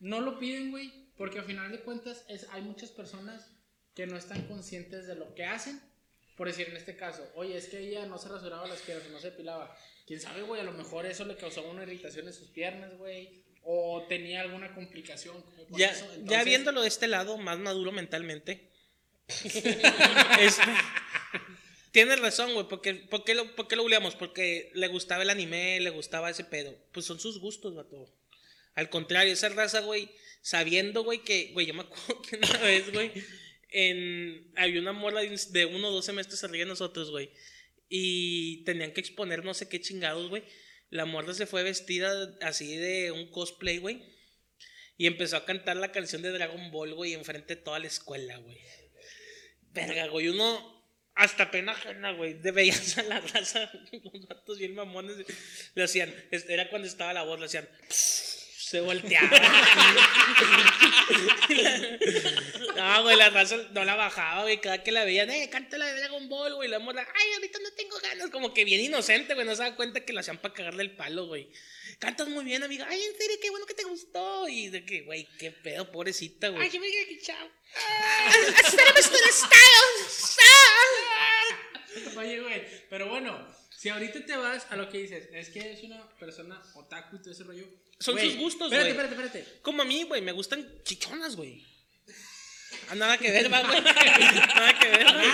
[0.00, 3.50] no lo piden, güey, porque al final de cuentas es, hay muchas personas
[3.94, 5.80] que no están conscientes de lo que hacen.
[6.36, 9.18] Por decir, en este caso, oye, es que ella no se rasuraba las piernas, no
[9.18, 9.76] se pilaba.
[10.06, 13.44] Quién sabe, güey, a lo mejor eso le causó una irritación en sus piernas, güey.
[13.70, 15.36] O tenía alguna complicación.
[15.68, 16.06] Ya, eso.
[16.06, 18.70] ya Entonces, viéndolo de este lado, más maduro mentalmente.
[20.40, 20.58] es-
[21.92, 22.66] Tienes razón, güey.
[22.66, 24.14] ¿Por qué, por, qué lo, por qué lo buleamos?
[24.14, 26.74] Porque le gustaba el anime, le gustaba ese pedo.
[26.92, 28.10] Pues son sus gustos, vato.
[28.74, 30.08] Al contrario, esa raza, güey,
[30.40, 33.12] sabiendo, güey, que, güey, yo me acuerdo que una vez, güey,
[33.68, 37.30] en, había una morra de uno o dos semestres arriba de nosotros, güey,
[37.90, 40.42] y tenían que exponer no sé qué chingados, güey.
[40.90, 44.02] La morra se fue vestida así de un cosplay, güey,
[44.96, 48.36] y empezó a cantar la canción de Dragon Ball, güey, enfrente de toda la escuela,
[48.38, 48.58] güey.
[49.70, 50.78] Verga, güey, uno
[51.14, 52.34] hasta pena ajena, güey.
[52.34, 55.16] De veías a la raza, los vatos bien mamones,
[55.74, 59.30] le hacían, era cuando estaba la voz, le hacían, se volteaba.
[62.78, 64.60] no, güey, la raza no la bajaba, güey.
[64.60, 66.68] Cada que la veían, eh, canta la de Dragon Ball, güey.
[66.68, 68.30] La morra, ay, ahorita no tengo ganas.
[68.30, 69.46] Como que bien inocente, güey.
[69.46, 71.50] No se da cuenta que lo hacían para cagarle el palo, güey.
[71.98, 72.86] Cantas muy bien, amiga.
[72.88, 74.48] Ay, en serio, qué bueno que te gustó.
[74.48, 76.62] Y de que, güey, qué pedo, pobrecita, güey.
[76.62, 77.50] Ay, yo me quedé aquí, chao.
[82.16, 85.82] Oye, güey, pero bueno, si ahorita te vas a lo que dices, es que es
[85.82, 87.66] una persona otaku y todo ese rollo.
[87.98, 89.06] Son sus gustos, Espérate, güey.
[89.06, 89.60] espérate, espérate.
[89.62, 91.64] Como a mí, güey, me gustan chichonas, güey.
[92.90, 93.80] Ah, nada que ver, va, güey.
[93.82, 95.28] Nada que ver, güey.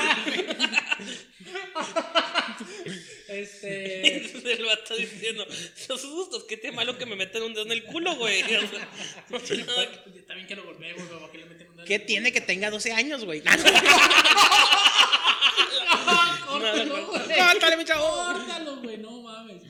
[3.28, 4.16] Este.
[4.54, 7.84] El vato diciendo, son sus gustos, qué malo que me meten un dedo en el
[7.84, 8.42] culo, güey.
[9.30, 11.86] O sea, no que- También que lo golpee, güey, ¿para qué le meten un dedo?
[11.86, 13.42] ¿Qué tiene que tenga 12 años, güey?
[16.46, 17.22] Córtalo, güey.
[17.38, 18.32] Córtale, mi chavo.
[18.32, 19.62] Córtalo, güey, no mames.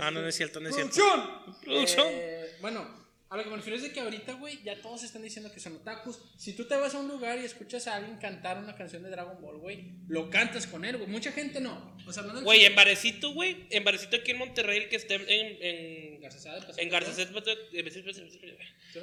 [0.00, 0.94] Ah, no, no es cierto, no es cierto.
[0.94, 1.60] ¡Producción!
[1.62, 2.06] Producción.
[2.10, 5.22] Eh, bueno, a lo que me refiero es de que ahorita, güey, ya todos están
[5.22, 6.18] diciendo que son otakus.
[6.38, 9.10] Si tú te vas a un lugar y escuchas a alguien cantar una canción de
[9.10, 11.10] Dragon Ball, güey, lo cantas con él, güey.
[11.10, 11.96] Mucha gente no.
[12.06, 13.66] O sea, en Güey, en Barecito, güey.
[13.68, 15.58] En Barecito aquí en Monterrey, el que esté en.
[15.60, 17.04] En, Garza Sada, Paseo en Colón.
[17.04, 17.26] Garcés.
[17.26, 17.38] ¿Se me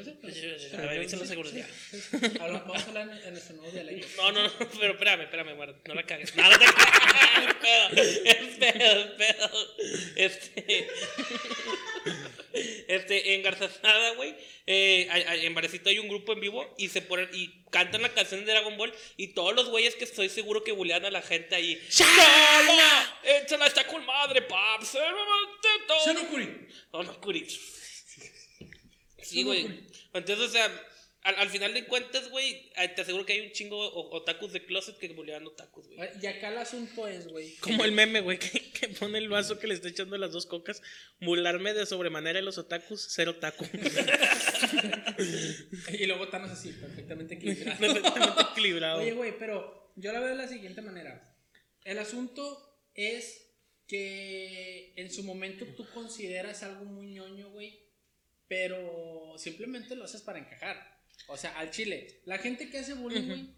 [0.01, 0.75] hace?
[0.75, 1.67] A ver, la seguridad.
[2.39, 4.07] Vamos a hablar en, en nuestro nuevo dialecto.
[4.17, 6.35] No, no, no, pero espérame, espérame, guarda, no la cagues.
[6.35, 8.21] No, no te cagues.
[8.25, 9.49] Es pedo, es pedo, es pedo.
[10.15, 10.87] Este.
[12.87, 14.35] Este, en Garzazada, güey.
[14.67, 15.07] Eh,
[15.43, 18.51] en Barecito hay un grupo en vivo y se ponen y cantan la canción de
[18.51, 21.79] Dragon Ball y todos los güeyes que estoy seguro que bulean a la gente ahí.
[21.89, 23.19] ¡Shala!
[23.23, 24.81] ¡Échala está con madre, pap!
[24.83, 26.05] ¡Se me mete todo!
[26.05, 26.67] Shonokuri.
[26.93, 27.45] No, no, Curi.
[29.21, 29.67] Sí, güey.
[30.13, 30.71] Entonces, o sea,
[31.25, 33.77] al, al final de cuentas, güey, eh, te aseguro que hay un chingo
[34.11, 36.09] otakus de closet que bulean otakus, güey.
[36.21, 37.55] Y acá el asunto es, güey.
[37.55, 40.45] Como el meme, güey, que, que pone el vaso que le está echando las dos
[40.45, 40.83] cocas.
[41.19, 43.65] Burlarme de sobremanera de los otakus, cero otaku.
[45.99, 47.79] Y luego Thanos así, perfectamente equilibrado.
[47.79, 48.99] Perfectamente equilibrado.
[48.99, 51.35] Oye, güey, pero yo la veo de la siguiente manera.
[51.83, 53.49] El asunto es
[53.87, 57.79] que en su momento tú consideras algo muy ñoño, güey,
[58.47, 60.95] pero simplemente lo haces para encajar.
[61.27, 63.49] O sea, al chile, la gente que hace bullying, güey,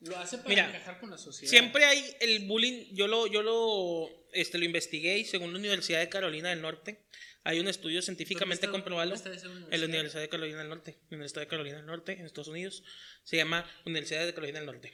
[0.00, 1.50] lo hace para Mira, encajar con la sociedad.
[1.50, 6.00] Siempre hay el bullying, yo lo, yo lo, este, lo investigué y según la Universidad
[6.00, 7.04] de Carolina del Norte,
[7.44, 9.84] hay un estudio científicamente ¿Dónde está- comprobado en la universidad?
[9.88, 12.82] Universidad de Carolina del Norte, en el estado de Carolina del Norte, en Estados Unidos,
[13.22, 14.92] se llama Universidad de Carolina del Norte.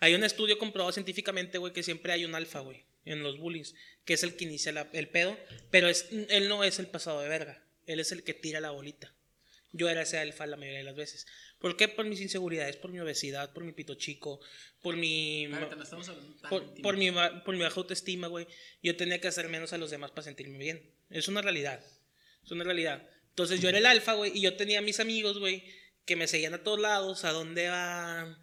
[0.00, 3.74] Hay un estudio comprobado científicamente, güey, que siempre hay un alfa, güey, en los bullies,
[4.04, 5.38] que es el que inicia la- el pedo,
[5.70, 8.70] pero es, él no es el pasado de verga, él es el que tira la
[8.70, 9.14] bolita.
[9.72, 11.26] Yo era ese alfa la mayoría de las veces.
[11.58, 11.88] ¿Por qué?
[11.88, 14.40] Por mis inseguridades, por mi obesidad, por mi pito chico,
[14.80, 15.48] por mi...
[15.50, 15.78] Tan
[16.48, 18.46] Por, por mi, por mi baja autoestima, güey.
[18.82, 20.94] Yo tenía que hacer menos a los demás para sentirme bien.
[21.10, 21.84] Es una realidad.
[22.44, 23.06] Es una realidad.
[23.30, 25.62] Entonces yo era el alfa, güey, y yo tenía mis amigos, güey,
[26.04, 27.24] que me seguían a todos lados.
[27.24, 28.38] ¿A dónde van?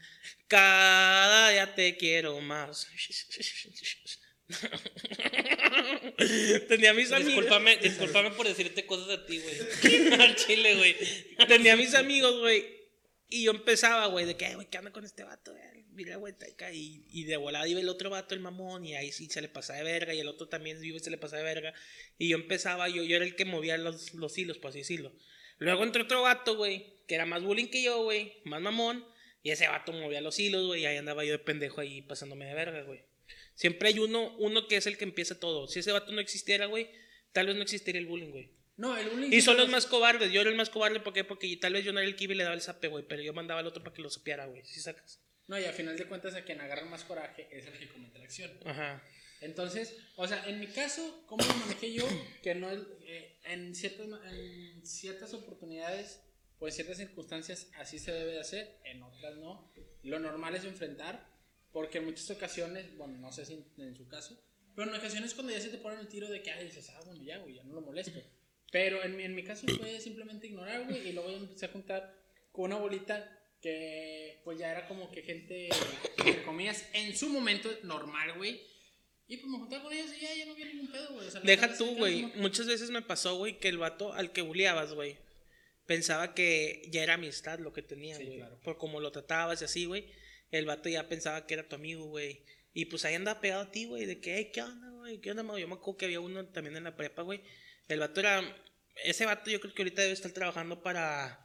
[0.47, 2.87] Cada día te quiero más.
[6.67, 7.33] tenía mis amigos.
[7.33, 10.13] Discúlpame, discúlpame por decirte cosas a ti, güey.
[10.21, 10.95] Al chile, güey.
[11.47, 12.75] Tenía mis amigos, güey.
[13.27, 15.55] Y yo empezaba, güey, de que, "Eh, güey, ¿qué anda con este vato?
[15.55, 18.85] Eh, Mira, güey, está acá", y, y de volada iba el otro vato, el mamón,
[18.85, 21.09] y ahí sí se le pasaba de verga, y el otro también iba y se
[21.09, 21.73] le pasaba de verga.
[22.17, 25.13] Y yo empezaba, yo, yo era el que movía los, los hilos, por así decirlo.
[25.57, 29.05] Luego entró otro vato, güey, que era más bullying que yo, güey, más mamón,
[29.41, 32.45] y ese vato movía los hilos, güey, y ahí andaba yo de pendejo ahí pasándome
[32.45, 33.03] de verga, güey.
[33.55, 35.67] Siempre hay uno, uno que es el que empieza todo.
[35.67, 36.89] Si ese vato no existiera, güey,
[37.31, 38.51] tal vez no existiría el bullying, güey.
[38.77, 39.31] No, el bullying.
[39.31, 40.31] Y son los es- más cobardes.
[40.31, 41.23] Yo era el más cobarde, ¿por qué?
[41.23, 43.05] Porque tal vez yo no era el que iba y le daba el zape, güey.
[43.07, 44.63] Pero yo mandaba al otro para que lo sapeara, güey.
[44.65, 45.21] ¿Sí sacas?
[45.47, 48.17] No, y a final de cuentas, a quien agarra más coraje es el que comete
[48.19, 48.51] la acción.
[48.65, 49.01] Ajá.
[49.41, 52.05] Entonces, o sea, en mi caso, ¿cómo lo manejé yo?
[52.43, 56.21] Que no es, eh, en, ciertas, en ciertas oportunidades,
[56.57, 59.71] pues ciertas circunstancias, así se debe de hacer, en otras no.
[60.03, 61.27] Lo normal es enfrentar,
[61.75, 64.41] porque en muchas ocasiones, bueno, no sé si en su caso,
[64.77, 67.01] pero en ocasiones cuando ya se te ponen el tiro de que, ah, dices, ah,
[67.05, 68.17] bueno, ya, güey, ya no lo molesto.
[68.71, 71.69] Pero en mi, en mi caso fue simplemente ignorar, güey, y luego yo empecé a
[71.69, 72.15] juntar
[72.53, 73.29] con una bolita
[73.61, 75.67] que, pues ya era como que gente,
[76.17, 78.61] entre comillas, en su momento normal, güey.
[79.27, 81.27] Y pues me juntaba con ellos y ya, ya no había ningún pedo, güey.
[81.27, 82.21] O sea, Deja tú, sí, güey.
[82.21, 85.17] como- Muchas veces me pasó, güey, que el vato al que bulleabas, güey,
[85.85, 88.37] pensaba que ya era amistad lo que tenían, Sí, güey.
[88.37, 88.59] claro.
[88.63, 90.05] Por como lo tratabas y así, güey.
[90.51, 92.45] El vato ya pensaba que era tu amigo, güey.
[92.73, 95.21] Y pues ahí andaba pegado a ti, güey, de que, hey, ¿qué onda, güey?
[95.21, 97.41] ¿Qué onda, mo?" Yo me acuerdo que había uno también en la prepa, güey.
[97.87, 98.43] El vato era.
[99.03, 101.39] Ese vato yo creo que ahorita debe estar trabajando para.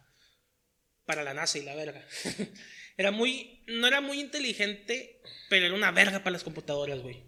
[1.04, 2.04] Para la NASA y la verga.
[2.96, 3.62] era muy.
[3.68, 7.22] No era muy inteligente, pero era una verga para las computadoras, güey.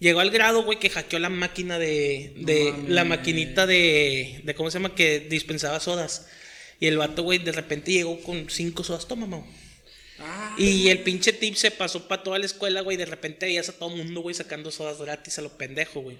[0.00, 2.32] Llegó al grado, güey, que hackeó la máquina de.
[2.38, 4.54] de la maquinita de, de.
[4.56, 4.94] ¿Cómo se llama?
[4.94, 6.28] Que dispensaba sodas.
[6.80, 9.06] Y el vato, güey, de repente llegó con cinco sodas.
[9.06, 9.46] Toma, mamá.
[10.20, 12.96] Ah, Y el pinche tip se pasó para toda la escuela, güey.
[12.96, 16.16] De repente veías a todo mundo, güey, sacando sodas gratis a lo pendejo, güey.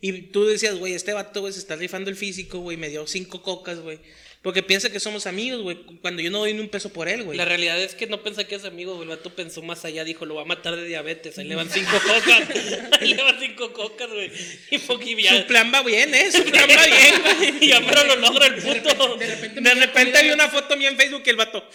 [0.00, 2.76] Y tú decías, güey, este vato, güey, se está rifando el físico, güey.
[2.76, 3.98] Me dio cinco cocas, güey.
[4.42, 5.76] Porque piensa que somos amigos, güey.
[6.00, 7.36] Cuando yo no doy ni un peso por él, güey.
[7.36, 9.02] La realidad es que no pensé que es amigo, güey.
[9.02, 11.36] El vato pensó más allá, dijo, lo va a matar de diabetes.
[11.38, 12.48] Ahí le van cinco cocas.
[13.00, 14.30] Ahí le van cinco cocas, güey.
[14.70, 15.40] Y poquito ya.
[15.40, 16.30] Su plan va bien, ¿eh?
[16.30, 17.68] Su plan va bien, güey.
[17.68, 19.16] ya, pero lo logra el puto.
[19.16, 21.68] de repente, De repente vi una foto mía en Facebook y el vato.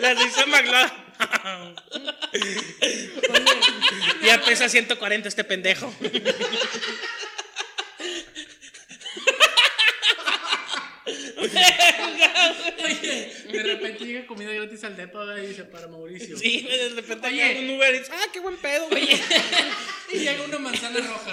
[0.00, 0.92] La risa maglada.
[4.22, 5.94] ya pesa 140 este pendejo.
[12.84, 16.36] Oye, de repente llega comida gratis al depo y dice para Mauricio.
[16.36, 19.08] Sí, de repente llega un Uber y dice, ah, qué buen pedo, güey.
[20.12, 21.32] Y llega una manzana roja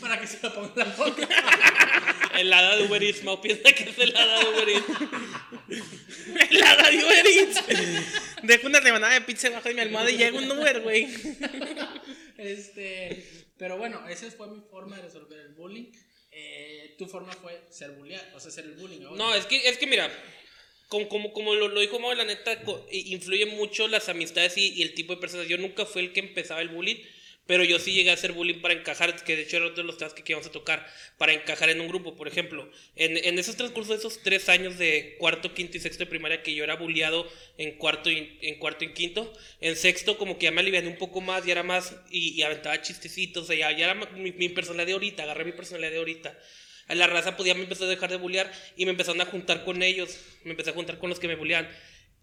[0.00, 1.28] para que se la ponga en la boca.
[2.38, 4.84] El hada de Uber Eats, Mau piensa que es el hada de Uber Eats.
[6.50, 7.64] Helada de Uber Eats.
[8.42, 11.08] Dejo una rebanada de pizza debajo de mi almohada y llega un Uber, güey.
[12.36, 13.24] Este,
[13.56, 15.92] pero bueno, esa fue mi forma de resolver el bullying.
[16.36, 19.00] Eh, tu forma fue ser bulleado, o sea, ser el bullying.
[19.14, 20.10] No, es que, es que mira,
[20.88, 24.82] como, como, como lo, lo dijo Mau, la neta, influye mucho las amistades y, y
[24.82, 25.46] el tipo de personas.
[25.46, 26.96] Yo nunca fui el que empezaba el bullying,
[27.46, 29.86] pero yo sí llegué a hacer bullying para encajar, que de hecho era otro de
[29.86, 30.86] los temas que íbamos a tocar,
[31.18, 32.70] para encajar en un grupo, por ejemplo.
[32.96, 36.42] En, en esos transcurso de esos tres años de cuarto, quinto y sexto de primaria,
[36.42, 40.44] que yo era bulleado en cuarto y, en cuarto y quinto, en sexto como que
[40.44, 43.70] ya me aliviané un poco más, ya era más, y, aventaba chistecitos, o sea, ya,
[43.70, 46.38] era mi, personalidad de ahorita, agarré mi personalidad de ahorita.
[46.88, 49.82] La raza podía me empezó a dejar de bullear y me empezaron a juntar con
[49.82, 51.68] ellos, me empecé a juntar con los que me bulleaban.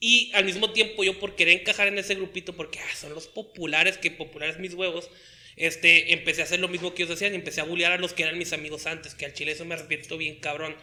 [0.03, 3.27] Y al mismo tiempo yo por querer encajar en ese grupito, porque ah, son los
[3.27, 5.11] populares, que populares mis huevos,
[5.55, 8.13] este, empecé a hacer lo mismo que ellos hacían y empecé a bullear a los
[8.13, 10.75] que eran mis amigos antes, que al chile eso me arrepiento bien cabrón.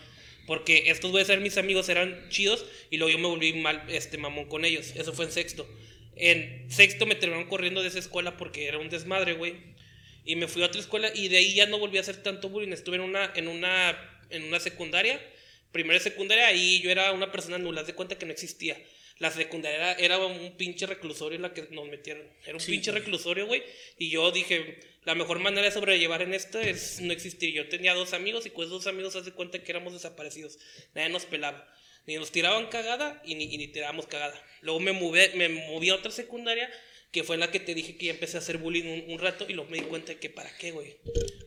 [0.46, 4.18] Porque estos güeyes eran mis amigos, eran chidos, y luego yo me volví mal, este,
[4.18, 4.92] mamón con ellos.
[4.94, 5.68] Eso fue en sexto.
[6.14, 9.56] En sexto me terminaron corriendo de esa escuela porque era un desmadre, güey.
[10.24, 12.50] Y me fui a otra escuela y de ahí ya no volví a hacer tanto
[12.50, 12.72] bullying.
[12.72, 13.98] Estuve en una, en una,
[14.30, 15.20] en una secundaria,
[15.72, 18.76] primera y secundaria, ahí yo era una persona nula, de cuenta que no existía.
[19.18, 22.24] La secundaria era, un pinche reclusorio en la que nos metieron.
[22.44, 23.62] Era un pinche reclusorio, güey.
[23.98, 27.52] Y yo dije, la mejor manera de sobrellevar en esto es no existir.
[27.52, 30.58] Yo tenía dos amigos y con esos dos amigos haz de cuenta que éramos desaparecidos.
[30.94, 31.68] Nadie nos pelaba.
[32.06, 34.40] Ni nos tiraban cagada y ni, y ni tirábamos cagada.
[34.60, 36.70] Luego me moví, me moví a otra secundaria
[37.10, 39.18] que fue en la que te dije que ya empecé a hacer bullying un, un
[39.18, 40.96] rato y luego me di cuenta de que para qué, güey.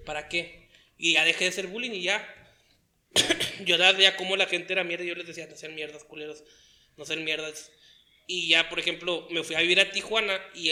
[0.05, 0.69] ¿Para qué?
[0.97, 2.35] Y ya dejé de hacer bullying y ya.
[3.65, 6.03] yo ya veía cómo la gente era mierda y yo les decía, no sean mierdas,
[6.03, 6.43] culeros.
[7.01, 7.71] No sean mierdas.
[8.27, 10.69] Y ya, por ejemplo, me fui a vivir a Tijuana y,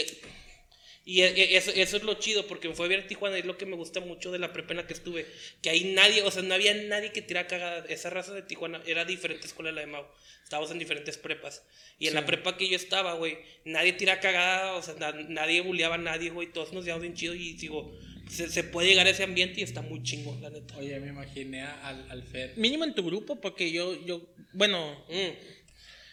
[1.04, 3.40] y e- eso, eso es lo chido porque me fui a vivir a Tijuana y
[3.40, 5.26] es lo que me gusta mucho de la prepa en la que estuve.
[5.60, 7.84] Que ahí nadie, o sea, no había nadie que tirara cagada.
[7.88, 10.06] Esa raza de Tijuana era diferente escuela de la de Mau.
[10.44, 11.64] Estábamos en diferentes prepas.
[11.98, 15.62] Y en la prepa que yo estaba, güey, nadie tira cagada, o sea, na- nadie
[15.62, 16.52] bulleaba a nadie, güey.
[16.52, 17.92] Todos nos llevamos bien chido y digo,
[18.30, 20.76] se, se puede llegar a ese ambiente y está muy chingón, la neta.
[20.76, 22.54] Oye, me imaginé al, al Fer.
[22.56, 25.59] Mínimo en tu grupo, porque yo, yo, bueno, Mm.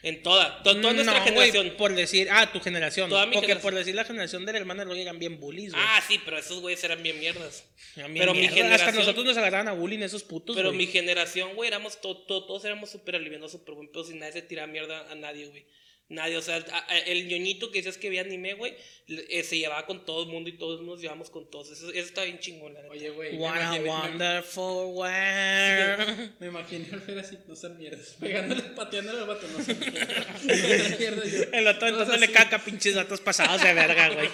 [0.03, 1.73] En toda, to- toda nuestra no, generación.
[1.77, 3.09] por decir, ah, tu generación.
[3.09, 3.61] Toda mi porque generación.
[3.71, 5.83] por decir la generación del hermano de Roy eran bien bullies, güey.
[5.85, 7.65] Ah, sí, pero esos güeyes eran bien mierdas.
[7.95, 10.69] Eran bien pero mi mierda, generación- Hasta nosotros nos agarraban a bullying esos putos, Pero
[10.69, 10.77] güey.
[10.85, 14.33] mi generación, güey, éramos to- to- todos éramos súper alivianos, súper buen pedo, sin nadie
[14.33, 15.65] se tiraba mierda a nadie, güey.
[16.09, 16.63] Nadie, o sea,
[17.05, 18.73] el ñoñito que decías que veía anime, güey,
[19.09, 21.69] eh, se llevaba con todo el mundo y todos nos llevamos con todos.
[21.71, 22.93] Eso, eso está bien chingón, la neta.
[22.93, 23.33] Oye, güey.
[23.33, 26.31] me What a imaginé- me- wonderful world.
[26.39, 28.15] Me imaginé al Fer así, no sean mierdas.
[28.19, 30.27] Pegándole, pateándole al vato, no sean mierdas.
[30.43, 31.43] No sean mierdas, yo.
[31.51, 34.29] El vato entonces le caca, pinches datos pasados de verga, güey.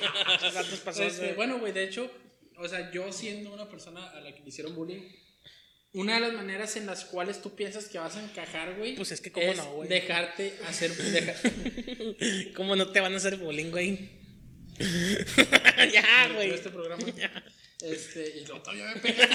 [0.54, 2.12] Datos pasados Este, de bueno, güey, de hecho,
[2.58, 5.02] o sea, yo siendo una persona a la que le hicieron bullying,
[5.94, 9.12] una de las maneras en las cuales tú piensas que vas a encajar, güey, Pues
[9.12, 9.90] es que cómo es no, güey.
[9.90, 11.36] dejarte hacer, deja-
[12.56, 14.10] ¿Cómo no te van a hacer bullying, güey?
[15.94, 16.50] ya, güey.
[16.52, 17.04] este programa.
[17.82, 19.30] Este, y todavía me pegan.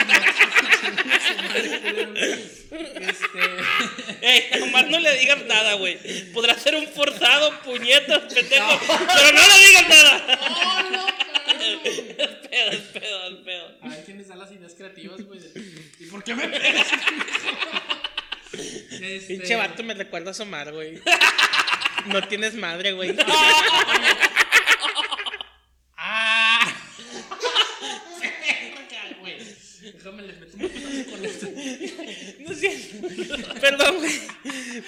[3.01, 3.39] este,
[4.23, 5.99] Ey, nomás no le digas nada, güey.
[6.33, 10.39] Podrá ser un forzado, puñetas, pendejo, pero no le digas nada.
[10.51, 11.28] ¡Oh, no, cabrón!
[11.85, 13.79] Es pedo, es pedo, es pedo.
[13.83, 15.41] A ver quién les da las ideas creativas, güey.
[16.01, 16.87] ¿Y por qué me pegas?
[18.53, 21.01] Este, Pinche vato me recuerda a Somar, güey.
[22.07, 23.11] No tienes madre, güey.
[25.97, 26.61] ¡Ah!
[28.21, 29.39] Verga, güey.
[29.93, 31.47] Déjame les meto un putazo con esto.
[32.41, 32.91] No sé.
[33.61, 34.21] Perdón, güey.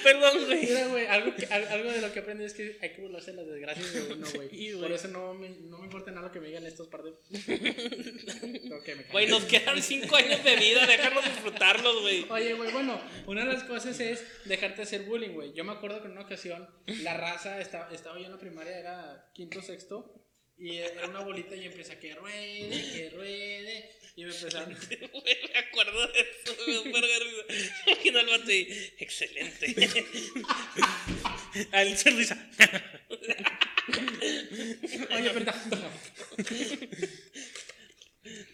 [0.03, 0.61] Perdón, güey.
[0.67, 1.07] Mira, güey,
[1.51, 4.27] algo, de lo que aprendí es que hay que burlarse de las desgracias de uno,
[4.35, 4.49] güey.
[4.61, 4.73] Sí.
[4.79, 7.13] Por eso no me, no me importa nada lo que me digan estos par de.
[9.13, 12.27] Güey, nos quedan cinco años de vida, déjanos disfrutarlos, güey.
[12.31, 15.53] Oye, güey, bueno, una de las cosas es dejarte hacer bullying, güey.
[15.53, 18.79] Yo me acuerdo que en una ocasión la raza, estaba, estaba yo en la primaria,
[18.79, 20.21] era quinto, sexto,
[20.61, 24.75] y era una bolita y empecé a que ruede, que ruede, y me empezaron...
[24.75, 27.65] Güey, me acuerdo de eso, me dio verga risa.
[27.87, 29.75] Imagino al vato y, excelente.
[31.73, 32.51] Al sonrisa.
[35.15, 35.55] Oye, perdón.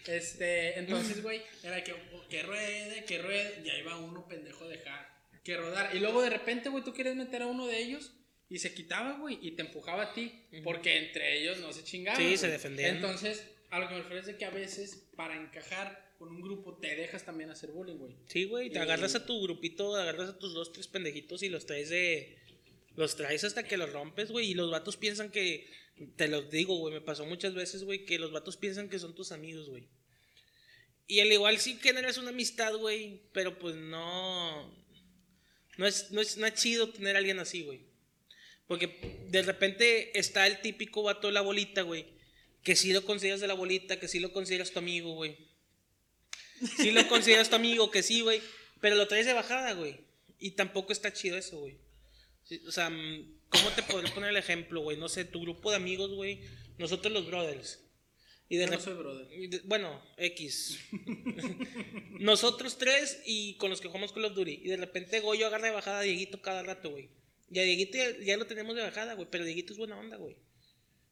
[0.07, 1.93] Este, entonces, güey, era que,
[2.29, 5.07] que ruede, que ruede, y ahí va uno pendejo a dejar
[5.43, 5.95] que rodar.
[5.95, 8.13] Y luego de repente, güey, tú quieres meter a uno de ellos
[8.49, 12.21] y se quitaba, güey, y te empujaba a ti, porque entre ellos no se chingaban.
[12.21, 12.95] Sí, se defendían.
[12.95, 16.41] Entonces, a lo que me refiero es de que a veces, para encajar con un
[16.41, 18.15] grupo, te dejas también hacer bullying, güey.
[18.27, 18.69] Sí, güey.
[18.69, 22.36] Te agarras a tu grupito, agarras a tus dos, tres pendejitos y los traes de.
[22.97, 24.49] Los traes hasta que los rompes, güey.
[24.49, 25.69] Y los vatos piensan que.
[26.15, 26.95] Te lo digo, güey.
[26.95, 29.87] Me pasó muchas veces, güey, que los vatos piensan que son tus amigos, güey.
[31.05, 33.21] Y al igual sí generas una amistad, güey.
[33.33, 34.75] Pero pues no.
[35.77, 37.85] No es, no, es, no es chido tener a alguien así, güey.
[38.65, 42.07] Porque de repente está el típico vato de la bolita, güey.
[42.63, 45.37] Que sí lo consideras de la bolita, que sí lo consideras tu amigo, güey.
[46.77, 48.41] Sí lo consideras tu amigo, que sí, güey.
[48.81, 49.99] Pero lo traes de bajada, güey.
[50.39, 51.77] Y tampoco está chido eso, güey.
[52.47, 54.97] Sí, o sea, mm, ¿cómo te podré poner el ejemplo, güey?
[54.97, 56.41] No sé, tu grupo de amigos, güey.
[56.77, 57.83] Nosotros los brothers.
[58.49, 59.27] Y de no soy brother.
[59.27, 60.79] de- bueno, X.
[62.19, 64.61] Nosotros tres y con los que jugamos Call of Duty.
[64.63, 67.09] Y de repente Goyo agarra de bajada a Dieguito cada rato, güey.
[67.51, 69.27] Y a Dieguito ya, ya lo tenemos de bajada, güey.
[69.29, 70.37] Pero Dieguito es buena onda, güey.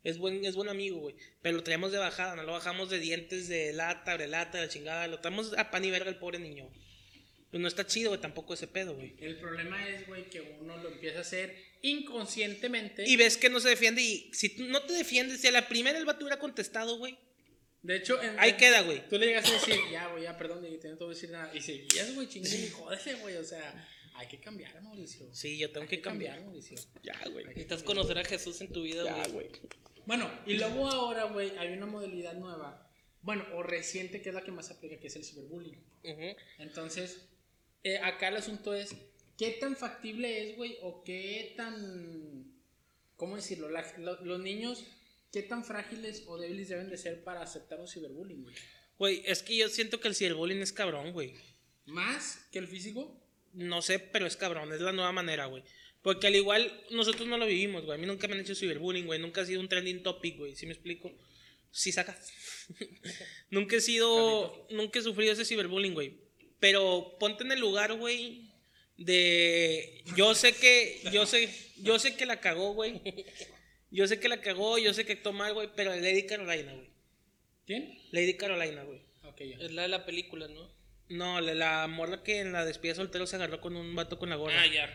[0.03, 1.15] Es buen, es buen amigo, güey.
[1.41, 4.69] Pero lo traemos de bajada, no lo bajamos de dientes de lata, de lata, de
[4.69, 5.07] chingada.
[5.07, 6.71] Lo traemos a pan y verga el pobre niño.
[7.55, 9.15] Pues no está chido, güey, tampoco ese pedo, güey.
[9.17, 13.07] El problema es, güey, que uno lo empieza a hacer inconscientemente.
[13.07, 15.65] Y ves que no se defiende y si tú no te defiendes, si a la
[15.69, 17.17] primera el vato hubiera contestado, güey.
[17.81, 19.07] De hecho, en- Ahí en- queda, güey.
[19.07, 21.29] Tú le llegas a decir, ya, güey, ya, perdón, y no te voy a decir
[21.29, 21.55] nada.
[21.55, 23.37] Y seguías, güey, chingón y jódese, güey.
[23.37, 25.33] O sea, hay que cambiar, Mauricio.
[25.33, 26.41] Sí, yo tengo Hay que cambiar.
[26.41, 26.75] Mauricio.
[27.03, 27.45] Ya, güey.
[27.45, 29.47] Necesitas conocer a Jesús en tu vida, Ya, güey.
[29.47, 29.61] güey.
[30.05, 32.81] Bueno, y luego ahora, güey, hay una modalidad nueva.
[33.21, 35.81] Bueno, o reciente, que es la que más aplica, que es el ciberbullying.
[36.03, 36.35] Ujú.
[36.59, 37.29] Entonces,
[37.85, 38.95] eh, acá el asunto es,
[39.37, 40.77] ¿qué tan factible es, güey?
[40.81, 42.51] O qué tan,
[43.15, 43.69] ¿cómo decirlo?
[43.69, 44.83] La- lo- los niños,
[45.31, 48.55] ¿qué tan frágiles o débiles deben de ser para aceptar un ciberbullying, güey?
[48.97, 51.33] Güey, es que yo siento que el ciberbullying es cabrón, güey.
[51.85, 53.21] ¿Más que el físico?
[53.53, 55.63] No sé, pero es cabrón, es la nueva manera, güey.
[56.01, 57.97] Porque al igual nosotros no lo vivimos, güey.
[57.97, 59.19] A mí nunca me han hecho ciberbullying, güey.
[59.19, 60.55] Nunca ha sido un trending topic, güey.
[60.55, 61.11] ¿Sí me explico?
[61.71, 62.17] Sí, saca.
[63.49, 64.67] nunca he sido.
[64.71, 66.24] Nunca he sufrido ese ciberbullying, güey.
[66.59, 68.51] Pero ponte en el lugar, güey.
[68.97, 70.03] De.
[70.15, 71.01] Yo sé que.
[71.11, 71.49] Yo sé.
[71.77, 73.01] Yo sé que la cagó, güey.
[73.91, 75.69] Yo sé que la cagó, yo sé que actuó mal, güey.
[75.75, 76.89] Pero Lady Carolina, güey.
[77.65, 77.97] ¿Quién?
[78.11, 79.01] Lady Carolina, güey.
[79.23, 79.57] Ok, ya.
[79.57, 80.69] Es la de la película, ¿no?
[81.07, 84.29] No, la, la morra que en la despedida soltero se agarró con un vato con
[84.29, 84.61] la gorra.
[84.61, 84.89] Ah, ya.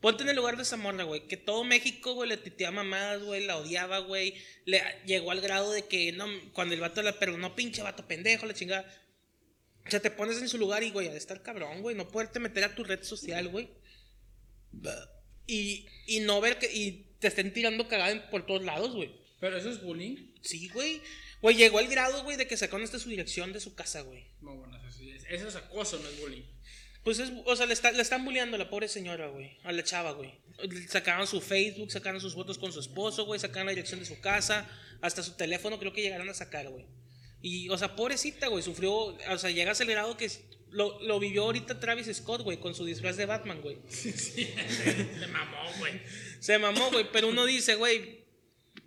[0.00, 1.28] Ponte en el lugar de esa morra, güey.
[1.28, 3.44] Que todo México, güey, le titeaba mamadas, güey.
[3.44, 4.34] La odiaba, güey.
[4.64, 8.46] Le llegó al grado de que, no, cuando el vato la perdonó, pinche vato pendejo,
[8.46, 8.90] la chingada.
[9.86, 11.96] O sea, te pones en su lugar y, güey, ha de estar cabrón, güey.
[11.96, 13.70] No poderte meter a tu red social, güey.
[15.46, 16.72] Y, y no ver que.
[16.72, 19.10] Y te estén tirando cagada por todos lados, güey.
[19.40, 20.16] Pero eso es bullying.
[20.42, 21.00] Sí, güey.
[21.42, 24.26] Güey, llegó al grado, güey, de que sacaron hasta su dirección de su casa, güey.
[24.42, 26.42] No, bueno, eso, eso es acoso, no es bullying.
[27.02, 29.56] Pues es, o sea, le, está- le están bulleando a la pobre señora, güey.
[29.64, 30.34] A la chava, güey.
[30.88, 33.40] Sacaron su Facebook, sacaron sus fotos con su esposo, güey.
[33.40, 34.68] Sacaron la dirección de su casa.
[35.00, 36.84] Hasta su teléfono creo que llegaron a sacar, güey.
[37.42, 38.62] Y, o sea, pobrecita, güey.
[38.62, 40.30] Sufrió, o sea, llega al grado que
[40.70, 43.78] lo, lo vivió ahorita Travis Scott, güey, con su disfraz de Batman, güey.
[43.88, 45.92] Se mamó, güey.
[46.40, 47.06] Se mamó, güey.
[47.12, 48.24] Pero uno dice, güey,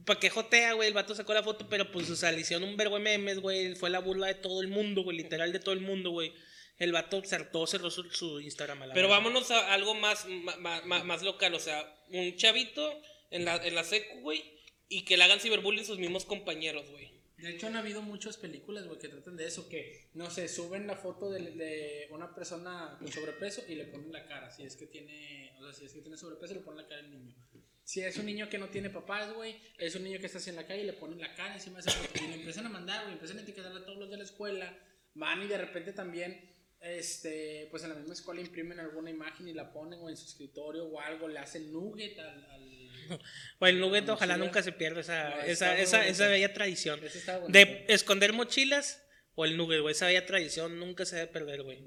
[0.06, 0.88] ¿para qué jotea, güey?
[0.88, 3.39] El vato sacó la foto, pero pues, o sea, le hicieron un verbo de memes,
[3.39, 3.76] güey.
[3.76, 5.18] Fue la burla de todo el mundo, güey.
[5.18, 6.34] Literal de todo el mundo, güey.
[6.78, 10.82] El vato cerró, cerró su, su Instagram a la Pero vámonos a algo más, ma-
[10.84, 12.99] ma- más, local, o sea, un chavito
[13.30, 14.43] en la, en la secu, güey,
[14.89, 17.12] y que le hagan ciberbullying sus mismos compañeros, güey.
[17.44, 20.88] De hecho, han habido muchas películas, güey, que tratan de eso, que, no sé, suben
[20.88, 24.50] la foto de, una persona con sobrepeso y le ponen la cara.
[24.50, 27.02] Si es que tiene, o sea, si es que tiene sobrepeso, le ponen la cara
[27.02, 27.36] al niño.
[27.84, 30.52] Si es un niño que no tiene papás, güey, es un niño que está así
[30.52, 32.24] en la calle y le ponen la cara encima de esa foto.
[32.24, 34.80] Y le empiezan a mandar, güey, empiezan a etiquetar a todos los de la escuela.
[35.14, 39.54] Van y de repente también, este, pues en la misma escuela imprimen alguna imagen y
[39.54, 42.46] la ponen, o en su escritorio o algo, le hacen nugget al...
[42.46, 42.83] al...
[43.60, 46.99] Güey, el nugget ojalá nunca se pierda esa, No, esa, esa, bella tradición.
[47.47, 49.01] De esconder mochilas
[49.36, 49.93] o el nugget, güey.
[49.93, 51.80] Esa bella tradición nunca se debe perder, güey.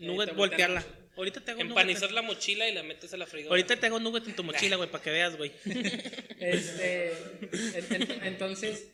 [0.00, 0.84] Nugget, te voltearla.
[1.16, 3.50] Ahorita tengo Empanizar la mochila y la metes a la freidora.
[3.50, 5.52] Ahorita tengo nugget en tu mochila, güey, para que veas, güey.
[6.38, 7.12] Este,
[7.50, 8.92] en- en- entonces,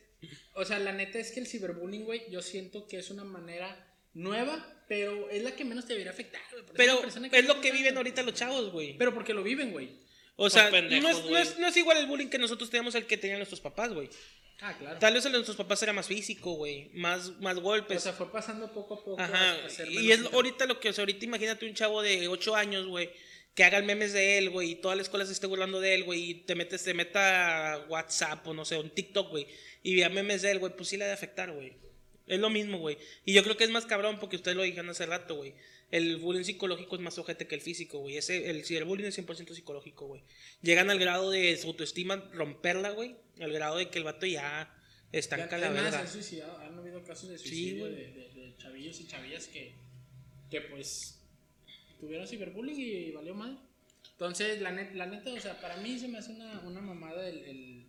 [0.53, 3.93] o sea, la neta es que el ciberbullying, güey, yo siento que es una manera
[4.13, 6.63] nueva, pero es la que menos te debería afectar, güey.
[6.75, 8.97] Pero persona es lo que viven ahorita los chavos, güey.
[8.97, 9.99] Pero porque lo viven, güey.
[10.37, 11.41] O sea, pendejos, no, es, no, güey.
[11.41, 14.09] es, no es igual el bullying que nosotros teníamos el que tenían nuestros papás, güey.
[14.61, 14.99] Ah, claro.
[14.99, 16.89] Tal vez el de nuestros papás era más físico, güey.
[16.93, 17.97] Más, más golpes.
[17.97, 19.21] o sea, fue pasando poco a poco.
[19.21, 19.57] Ajá,
[19.89, 23.09] y es ahorita lo que, o sea, ahorita imagínate un chavo de 8 años, güey,
[23.53, 26.03] que hagan memes de él, güey, y toda la escuela se esté burlando de él,
[26.03, 29.47] güey, y te metes, te meta a WhatsApp o no sé, un TikTok, güey,
[29.83, 31.73] y vea memes de él, güey, pues sí le ha de afectar, güey.
[32.27, 32.97] Es lo mismo, güey.
[33.23, 35.53] Y yo creo que es más cabrón porque ustedes lo dijeron hace rato, güey.
[35.91, 38.17] El bullying psicológico es más ojete que el físico, güey.
[38.17, 40.23] Ese, el ciberbullying es 100% psicológico, güey.
[40.63, 43.15] Llegan al grado de su autoestima romperla, güey.
[43.39, 44.73] Al grado de que el vato ya
[45.11, 45.99] estanca la verga.
[45.99, 47.95] han suicidado, han habido casos de Sí, suicidio güey.
[47.95, 49.73] de, de- de chavillos y chavillas que,
[50.49, 51.21] que pues
[51.99, 53.59] tuvieron ciberbullying y valió mal.
[54.13, 57.27] Entonces, la, net- la neta, o sea, para mí se me hace una, una mamada
[57.29, 57.85] el, el,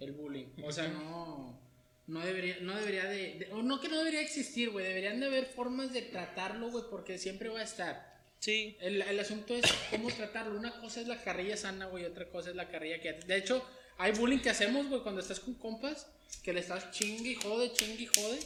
[0.00, 0.46] el bullying.
[0.62, 1.58] O sea, no,
[2.06, 4.86] no debería, no debería de, de- o no que no debería existir, güey.
[4.86, 8.14] Deberían de haber formas de tratarlo, güey, porque siempre va a estar.
[8.38, 8.76] Sí.
[8.80, 10.58] El, el asunto es cómo tratarlo.
[10.58, 13.12] Una cosa es la carrilla sana, güey, otra cosa es la carrilla que...
[13.14, 13.66] De hecho,
[13.98, 16.06] hay bullying que hacemos, güey, cuando estás con compas,
[16.42, 18.38] que le estás chingue y jode, chingue y jode,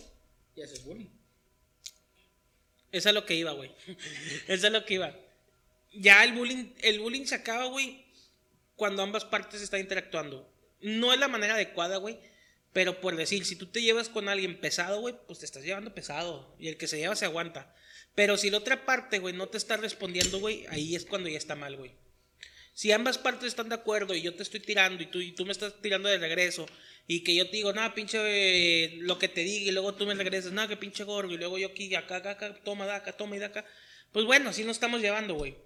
[0.56, 1.08] y haces bullying.
[2.92, 3.70] Eso es lo que iba, güey.
[4.48, 5.14] Eso es lo que iba.
[5.92, 8.04] Ya el bullying, el bullying se acaba, güey,
[8.76, 10.48] cuando ambas partes están interactuando.
[10.80, 12.18] No es la manera adecuada, güey.
[12.72, 15.94] Pero por decir, si tú te llevas con alguien pesado, güey, pues te estás llevando
[15.94, 16.54] pesado.
[16.58, 17.74] Y el que se lleva se aguanta.
[18.14, 21.38] Pero si la otra parte, güey, no te está respondiendo, güey, ahí es cuando ya
[21.38, 21.92] está mal, güey.
[22.72, 25.44] Si ambas partes están de acuerdo y yo te estoy tirando y tú, y tú
[25.44, 26.66] me estás tirando de regreso
[27.06, 30.14] y que yo te digo, nada, pinche, lo que te diga y luego tú me
[30.14, 33.12] regresas, nada, que pinche gordo y luego yo aquí, acá, acá, acá, toma de acá,
[33.12, 33.64] toma y de acá.
[34.12, 35.56] Pues bueno, así nos estamos llevando, güey.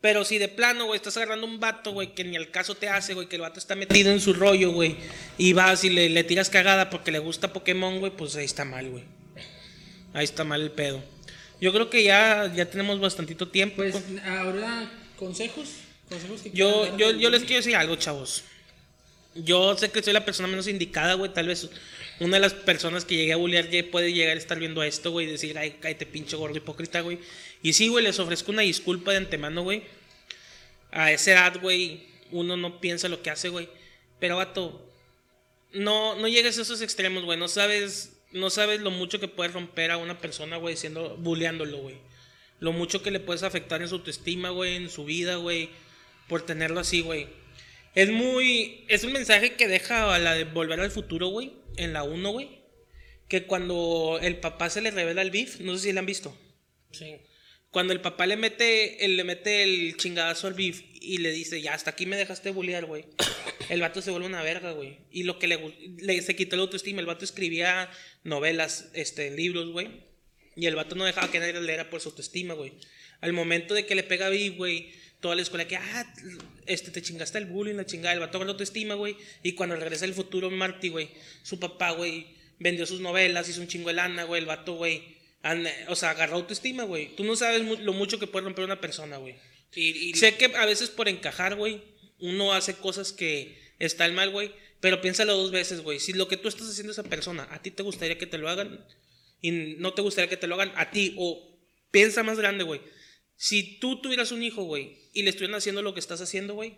[0.00, 2.88] Pero si de plano, güey, estás agarrando un vato, güey, que ni al caso te
[2.88, 4.96] hace, güey, que el vato está metido en su rollo, güey,
[5.38, 8.64] y vas y le, le tiras cagada porque le gusta Pokémon, güey, pues ahí está
[8.64, 9.04] mal, güey.
[10.14, 11.02] Ahí está mal el pedo.
[11.60, 13.76] Yo creo que ya, ya tenemos bastantito tiempo.
[13.76, 15.68] Pues ahora, consejos.
[16.08, 18.44] Consejos que yo, yo, yo les quiero decir algo, chavos.
[19.34, 21.32] Yo sé que soy la persona menos indicada, güey.
[21.32, 21.68] Tal vez
[22.20, 25.26] una de las personas que llegué a bullear puede llegar a estar viendo esto, güey,
[25.26, 27.18] y decir, ay, cállate, pinche gordo hipócrita, güey.
[27.62, 29.82] Y sí, güey, les ofrezco una disculpa de antemano, güey.
[30.90, 33.68] A esa edad, güey, uno no piensa lo que hace, güey.
[34.18, 34.84] Pero, vato,
[35.72, 37.38] no, no llegues a esos extremos, güey.
[37.38, 41.78] No sabes, no sabes lo mucho que puedes romper a una persona, güey, siendo, bulleándolo,
[41.78, 41.96] güey.
[42.58, 45.70] Lo mucho que le puedes afectar en su autoestima, güey, en su vida, güey,
[46.26, 47.28] por tenerlo así, güey.
[47.94, 51.92] Es muy, es un mensaje que deja a la de volver al futuro, güey, en
[51.92, 52.62] la 1, güey.
[53.28, 56.36] Que cuando el papá se le revela el beef, no sé si la han visto.
[56.92, 57.16] Sí.
[57.70, 61.60] Cuando el papá le mete, él le mete el chingadazo al beef y le dice,
[61.60, 63.04] ya hasta aquí me dejaste bullear, güey.
[63.68, 65.00] El vato se vuelve una verga, güey.
[65.10, 65.58] Y lo que le,
[65.98, 67.90] le- se quitó la autoestima, el vato escribía
[68.24, 70.06] novelas, este, libros, güey.
[70.56, 72.72] Y el vato no dejaba que nadie le diera por su autoestima, güey.
[73.20, 74.90] Al momento de que le pega a Viv, güey,
[75.20, 76.14] toda la escuela que, ah,
[76.66, 79.16] este, te chingaste el bullying, la chingada, el vato agarró autoestima, güey.
[79.42, 81.10] Y cuando regresa el futuro Marty, güey,
[81.42, 82.26] su papá, güey,
[82.58, 85.16] vendió sus novelas, hizo un chingo de lana, güey, el vato, güey.
[85.88, 87.14] O sea, agarró autoestima, güey.
[87.16, 89.36] Tú no sabes lo mucho que puede romper una persona, güey.
[89.74, 91.82] Y, y- Sé que a veces por encajar, güey,
[92.20, 96.00] uno hace cosas que están mal, güey, pero piénsalo dos veces, güey.
[96.00, 98.38] Si lo que tú estás haciendo a esa persona, a ti te gustaría que te
[98.38, 98.84] lo hagan
[99.40, 101.56] y no te gustaría que te lo hagan a ti, o
[101.90, 102.80] piensa más grande, güey.
[103.38, 106.76] Si tú tuvieras un hijo, güey, y le estuvieran haciendo lo que estás haciendo, güey,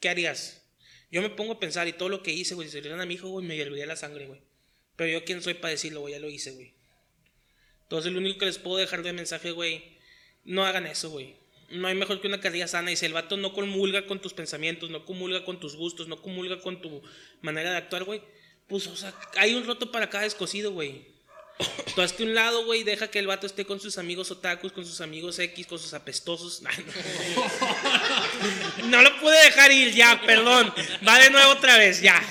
[0.00, 0.62] ¿qué harías?
[1.10, 3.14] Yo me pongo a pensar y todo lo que hice, güey, si se a mi
[3.14, 4.42] hijo, güey, me hirviría la sangre, güey.
[4.96, 6.74] Pero yo quién soy para decirlo, güey, ya lo hice, güey.
[7.84, 9.96] Entonces lo único que les puedo dejar de mensaje, güey,
[10.44, 11.36] no hagan eso, güey.
[11.70, 12.92] No hay mejor que una carrilla sana.
[12.92, 16.20] Y si el vato no comulga con tus pensamientos, no comulga con tus gustos, no
[16.20, 17.02] comulga con tu
[17.40, 18.20] manera de actuar, güey,
[18.66, 21.17] pues, o sea, hay un roto para cada descosido, güey.
[21.94, 24.86] Tú hazte un lado, güey, deja que el vato esté con sus amigos otakus, con
[24.86, 26.62] sus amigos X, con sus apestosos.
[28.84, 30.72] No lo pude dejar ir, ya, perdón.
[31.06, 32.22] Va de nuevo otra vez, ya.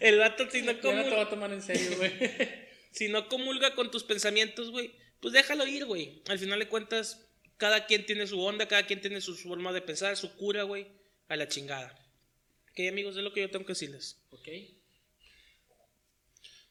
[0.00, 2.12] El vato, si no Yo no comulga, a tomar en serio, güey.
[2.90, 6.22] si no comulga con tus pensamientos, güey, pues déjalo ir, güey.
[6.28, 7.20] Al final de cuentas,
[7.56, 10.88] cada quien tiene su onda, cada quien tiene su forma de pensar, su cura, güey,
[11.28, 11.96] a la chingada.
[12.72, 14.18] Ok, amigos, es lo que yo tengo que decirles.
[14.30, 14.48] ok.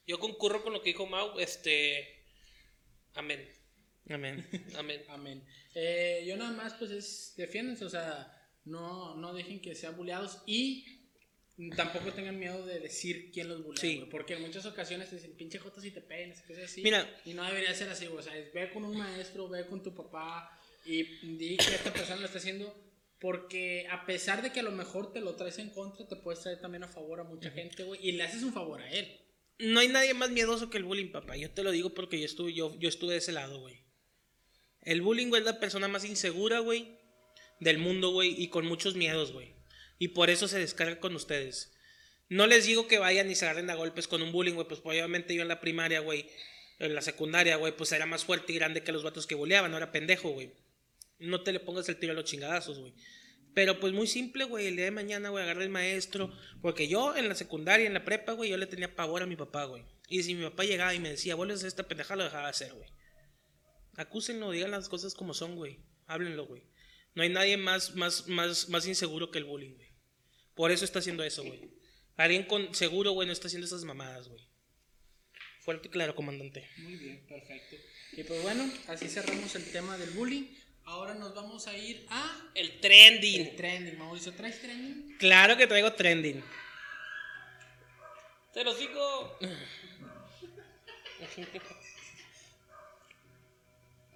[0.08, 2.24] Yo concurro con lo que dijo Mau, este...
[3.16, 3.48] Amén,
[4.10, 4.46] Amén.
[4.78, 5.04] amén.
[5.08, 5.44] Amén.
[5.76, 8.32] Eh, yo nada más, pues es, defiéndanse, o sea,
[8.66, 10.86] no, no dejen que sean bulleados y
[11.76, 14.08] tampoco tengan miedo de decir quién los bulea, Sí.
[14.10, 16.82] porque en muchas ocasiones te dicen, pinche jotas y te pegas, cosas así.
[16.82, 17.08] Mira.
[17.26, 19.84] Y no debería ser así, güey, o sea, es, ve con un maestro, ve con
[19.84, 21.04] tu papá y
[21.38, 22.82] di que esta persona lo está haciendo.
[23.20, 26.42] Porque a pesar de que a lo mejor te lo traes en contra, te puedes
[26.42, 28.06] traer también a favor a mucha gente, güey.
[28.06, 29.18] Y le haces un favor a él.
[29.60, 31.38] No hay nadie más miedoso que el bullying, papá.
[31.38, 33.84] Yo te lo digo porque yo estuve, yo, estuve de ese lado, güey.
[34.82, 37.00] El bullying, güey, es la persona más insegura, güey,
[37.60, 39.56] del mundo, güey, y con muchos miedos, güey.
[40.00, 41.74] Y por eso se descarga con ustedes.
[42.28, 44.82] No les digo que vayan y se agarren a golpes con un bullying, güey, pues
[44.84, 46.30] obviamente yo en la primaria, güey,
[46.80, 49.72] en la secundaria, güey, pues era más fuerte y grande que los vatos que bulleaban,
[49.72, 50.52] no era pendejo, güey.
[51.20, 52.94] No te le pongas el tiro a los chingadazos, güey.
[53.54, 56.32] Pero pues muy simple, güey, el día de mañana, güey, agarra el maestro.
[56.62, 59.36] Porque yo en la secundaria, en la prepa, güey, yo le tenía pavor a mi
[59.36, 59.84] papá, güey.
[60.08, 62.50] Y si mi papá llegaba y me decía, vuelves a esta pendeja, lo dejaba de
[62.50, 62.90] hacer, güey.
[63.96, 65.80] Acúsenlo, digan las cosas como son, güey.
[66.08, 66.64] Háblenlo, güey.
[67.16, 69.94] No hay nadie más, más, más, más inseguro que el bullying, güey.
[70.56, 71.72] Por eso está haciendo eso, güey.
[72.16, 74.48] Alguien con seguro, güey, no está haciendo esas mamadas, güey.
[75.62, 76.68] Fuerte y claro, comandante.
[76.78, 77.76] Muy bien, perfecto.
[78.12, 80.46] Y pues bueno, así cerramos el tema del bullying.
[80.86, 83.42] Ahora nos vamos a ir a El trending.
[83.42, 83.98] el trending.
[83.98, 85.16] Mauricio, ¿traes trending?
[85.18, 86.44] Claro que traigo trending.
[88.54, 89.38] Te lo digo.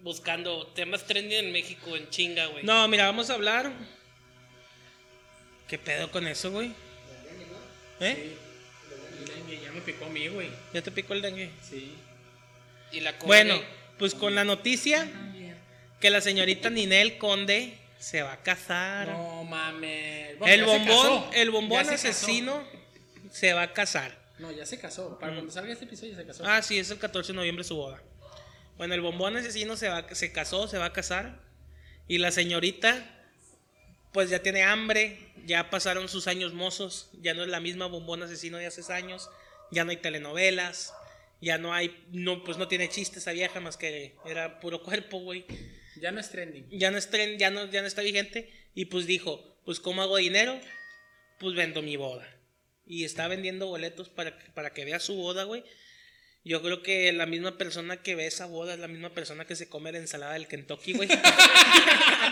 [0.01, 2.63] Buscando temas trending en México, en chinga, güey.
[2.63, 3.71] No, mira, vamos a hablar.
[5.67, 6.71] ¿Qué pedo con eso, güey?
[7.99, 8.37] ¿Eh?
[9.19, 10.49] El dengue ya me picó a mí, güey.
[10.73, 11.49] ¿Ya te picó el dengue?
[11.67, 11.95] Sí.
[12.91, 13.59] Y la Bueno,
[13.97, 15.09] pues con la noticia
[15.99, 19.07] que la señorita Ninel Conde se va a casar.
[19.09, 20.37] No mames.
[20.37, 21.93] Bueno, el bombón, el bombón casó.
[21.93, 22.63] asesino
[23.31, 24.17] se va a casar.
[24.39, 25.17] No, ya se casó.
[25.19, 26.43] Para cuando salga este episodio ya se casó.
[26.45, 28.01] Ah, sí, es el 14 de noviembre su boda.
[28.77, 31.39] Bueno, el bombón asesino se, va, se casó, se va a casar.
[32.07, 33.03] Y la señorita,
[34.13, 38.21] pues ya tiene hambre, ya pasaron sus años mozos, ya no es la misma bombón
[38.21, 39.29] asesino de hace años,
[39.71, 40.93] ya no hay telenovelas,
[41.41, 45.19] ya no hay, no, pues no tiene chistes esa vieja más que era puro cuerpo,
[45.19, 45.45] güey.
[46.01, 46.67] Ya no es trending.
[46.71, 48.51] Ya no, es tren- ya, no, ya no está vigente.
[48.75, 50.59] Y pues dijo, pues ¿cómo hago dinero?
[51.39, 52.27] Pues vendo mi boda.
[52.85, 55.63] Y está vendiendo boletos para, que- para que vea su boda, güey.
[56.43, 59.55] Yo creo que la misma persona que ve esa boda es la misma persona que
[59.57, 61.09] se come la ensalada del Kentucky, güey.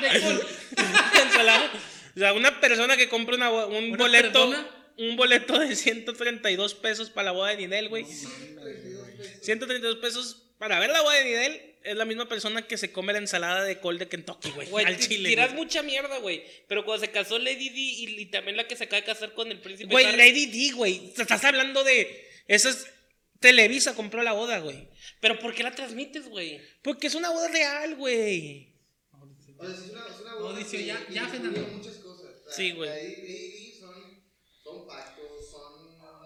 [1.23, 1.71] ensalada.
[2.15, 4.69] O sea, una persona que compra una un ¿Una boleto, perdona?
[4.97, 8.05] un boleto de 132 pesos para la boda de Ninel, güey.
[9.41, 13.13] 132 pesos para ver la boda de Ninel es la misma persona que se come
[13.13, 14.67] la ensalada de col de Kentucky, güey.
[14.69, 15.29] Güey, al chile.
[15.29, 15.63] tiras güey.
[15.63, 16.43] mucha mierda, güey.
[16.67, 19.33] Pero cuando se casó Lady Di y, y también la que se acaba de casar
[19.33, 19.91] con el príncipe.
[19.91, 21.13] Güey, Lady D, güey.
[21.17, 22.27] Estás hablando de.
[22.47, 22.87] Esas.
[23.39, 24.87] Televisa compró la boda, güey.
[25.19, 26.59] Pero ¿por qué la transmites, güey?
[26.81, 28.73] Porque es una boda real, güey.
[29.57, 31.61] O sea, es una, es una No, boda dice, que- ya- Fernando.
[31.67, 32.25] muchas cosas.
[32.41, 32.89] O sea, Sí, güey.
[32.89, 33.93] Ahí, ahí son,
[34.63, 34.87] son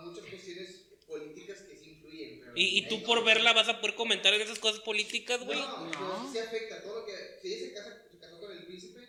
[0.06, 0.70] muchas cuestiones
[1.08, 2.40] políticas que sí influyen.
[2.40, 5.60] pero Y, y tú por verla vas a poder comentar en esas cosas políticas, güey.
[5.60, 5.92] No, No.
[5.92, 6.82] pero sí se afecta.
[6.82, 7.14] Todo lo que.
[7.42, 9.00] Si ella se, casa, se casó con el príncipe,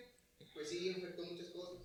[0.55, 1.81] pues sí afectó muchas cosas.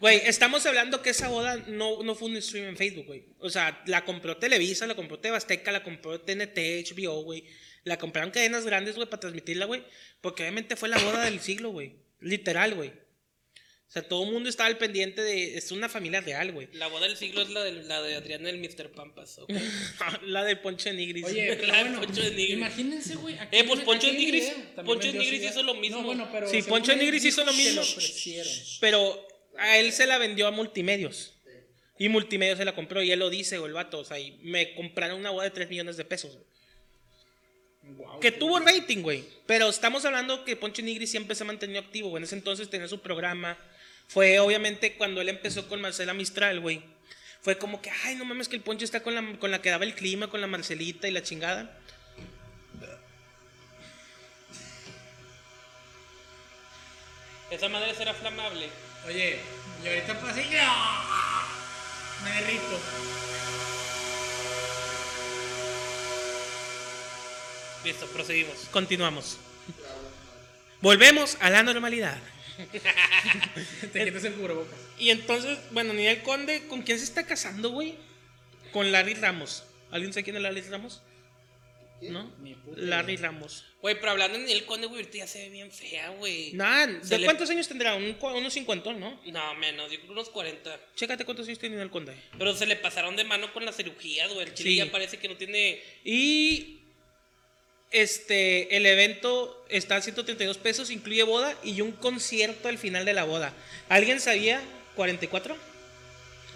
[0.00, 3.26] Güey, estamos hablando que esa boda no, no fue un stream en Facebook, güey.
[3.38, 6.58] O sea, la compró Televisa, la compró Tebasteca, la compró TNT,
[6.90, 7.44] HBO, güey.
[7.84, 9.84] La compraron cadenas grandes, güey, para transmitirla, güey.
[10.20, 11.96] Porque obviamente fue la boda del siglo, güey.
[12.20, 12.92] Literal, güey.
[13.88, 15.56] O sea, todo el mundo estaba al pendiente de.
[15.56, 16.68] Es una familia real, güey.
[16.72, 18.90] La boda del siglo es la de, la de Adrián del Mr.
[18.90, 19.38] Pampas.
[19.38, 19.50] ¿ok?
[20.22, 21.24] la de Poncho de Nigris.
[21.24, 22.56] Oye, La de Poncho de Nigris.
[22.56, 23.36] imagínense, güey.
[23.52, 24.52] Eh, pues Poncho de Nigris-
[24.84, 25.98] Poncho de Nigris hizo lo mismo.
[26.00, 27.82] No, bueno, pero Sí, Poncho de Nigris hizo lo mismo.
[27.82, 28.52] ofrecieron.
[28.80, 29.28] Pero
[29.58, 31.34] a él se la vendió a Multimedios.
[31.96, 33.00] Y Multimedios se la compró.
[33.00, 34.00] Y él lo dice, güey, el vato.
[34.00, 36.32] O sea, y me compraron una boda de 3 millones de pesos.
[36.32, 36.44] güey.
[37.96, 39.22] Guau, Que tuvo rating, güey.
[39.46, 42.20] Pero estamos hablando que Poncho Nigri siempre se mantenió activo, güey.
[42.20, 43.56] En ese entonces tenía su programa.
[44.08, 46.82] Fue obviamente cuando él empezó con Marcela Mistral, güey.
[47.40, 49.70] Fue como que, ay, no mames, que el Poncho está con la, con la que
[49.70, 51.78] daba el clima, con la Marcelita y la chingada.
[57.50, 58.68] Esa madre será flamable.
[59.06, 59.38] Oye,
[59.84, 61.46] y ahorita pasé y ¡ah!
[62.24, 62.80] me derrito.
[67.84, 68.56] Listo, proseguimos.
[68.70, 69.36] Continuamos.
[70.80, 72.18] Volvemos a la normalidad.
[73.92, 74.78] Te quitas el cubrebocas.
[74.98, 77.94] Y entonces, bueno, Ninel Conde, ¿con quién se está casando, güey?
[78.72, 79.64] Con Larry Ramos.
[79.90, 81.02] ¿Alguien sabe quién es Larry Ramos?
[82.00, 82.30] ¿No?
[82.76, 83.64] Larry Ramos.
[83.80, 86.52] Güey, pero hablando en el conde, güey, ahorita ya se ve bien fea, güey.
[86.52, 87.94] Nah, Se ¿de le- cuántos años tendrá?
[87.94, 89.20] Un, unos 50, ¿no?
[89.26, 90.78] No, menos, yo creo unos 40.
[90.96, 92.14] Chécate cuántos años tiene Ninel Conde.
[92.36, 94.46] Pero se le pasaron de mano con las cirugías, güey.
[94.46, 94.76] El chile Sí.
[94.76, 95.80] ya parece que no tiene.
[96.04, 96.80] Y
[97.90, 103.14] este, el evento está a 132 pesos, incluye boda y un concierto al final de
[103.14, 103.52] la boda.
[103.88, 104.62] ¿Alguien sabía?
[104.96, 105.54] ¿44?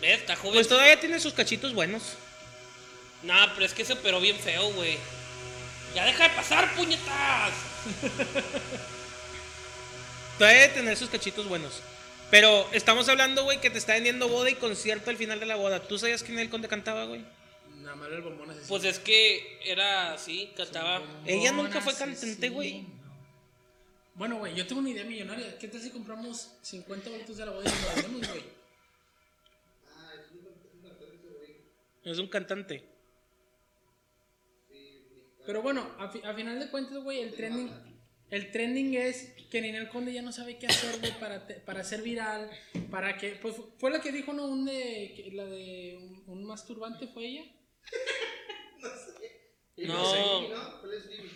[0.00, 0.20] ¿Ves?
[0.20, 0.54] Está joven.
[0.54, 2.02] Pues todavía tiene sus cachitos buenos.
[3.22, 4.96] No, pero es que se operó bien feo, güey.
[5.94, 7.52] ¡Ya deja de pasar, puñetas!
[10.38, 11.80] Todavía debe tener sus cachitos buenos.
[12.30, 15.56] Pero estamos hablando, güey, que te está vendiendo boda y concierto al final de la
[15.56, 15.80] boda.
[15.80, 17.24] ¿Tú sabías quién el conde cantaba, güey?
[17.88, 18.68] Nada más el bombón asesino.
[18.68, 21.02] Pues es que era así, cantaba.
[21.24, 22.84] Ella nunca fue cantante, güey.
[24.14, 25.58] Bueno, güey, yo tengo una idea millonaria.
[25.58, 28.42] ¿Qué tal si compramos 50 boletos de la boda y lo vendemos, güey?
[29.96, 30.42] Ah, es un
[30.82, 31.56] cantante ese güey.
[32.04, 32.84] Es un cantante.
[35.46, 37.70] Pero bueno, a, fi- a final de cuentas, güey, el trending,
[38.28, 42.02] el trending es que Ninel Conde ya no sabe qué hacer, güey, para, para ser
[42.02, 42.50] viral,
[42.90, 44.44] para que, pues fue la que dijo, ¿no?
[44.44, 47.44] Un de, que- la de un, un masturbante, ¿fue ella?
[49.76, 50.12] No.
[50.14, 50.20] Sí,
[50.50, 50.80] ¿no?
[50.80, 51.30] ¿Cuál es Vivi?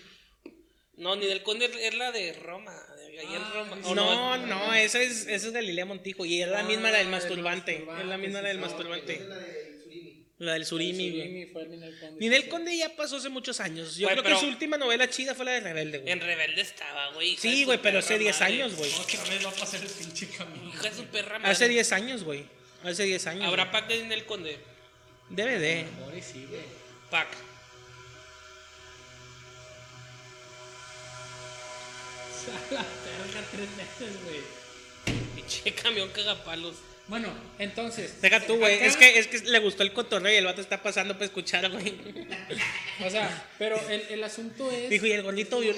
[0.97, 2.75] No, ni del conde es la de Roma.
[2.97, 3.77] de Ahí en Ah, Roma.
[3.77, 3.83] sí.
[3.89, 6.25] ¿O No, no, esa es, esa es Galilea Montijo.
[6.25, 7.87] Y es la Ah, misma la del del masturbante.
[8.01, 8.61] Es la misma la del.
[8.61, 9.21] No, masturbante.
[9.21, 10.27] la de Surimi.
[10.39, 11.23] La del Surimi, güey.
[11.23, 12.21] Surimi fue el Ninel Conde.
[12.21, 13.97] Ninel sí, Conde ya pasó hace muchos años.
[13.97, 16.13] Yo Güey, creo que su última novela chida fue la de Rebelde, güey.
[16.13, 17.37] En Rebelde estaba, güey.
[17.37, 18.55] Sí, güey, pero hace 10 madre.
[18.55, 18.91] años, güey.
[18.91, 19.17] sí.
[19.19, 20.69] Otra vez va a pasar el pinche camino.
[20.69, 21.53] Hija de su perra madre.
[21.53, 22.45] Hace 10 años, güey.
[22.83, 23.45] Hace 10 años.
[23.45, 24.59] ¿Habrá pack de Ninel Conde?
[25.33, 25.87] DVD.
[25.99, 26.63] Pobre sí, güey.
[27.11, 27.29] Pack.
[32.43, 34.41] A la verga tres meses, güey.
[35.37, 36.75] Pinche camión cagapalos.
[37.09, 37.29] Bueno,
[37.59, 38.21] entonces.
[38.21, 38.77] Deja tú, güey.
[38.77, 41.27] acá- Es que, es que le gustó el cotorreo y el vato está pasando para
[41.27, 41.95] escuchar, güey.
[43.05, 44.89] O sea, pero el, el asunto es.
[44.91, 45.57] Dijo, y el gordito.
[45.57, 45.73] Güey.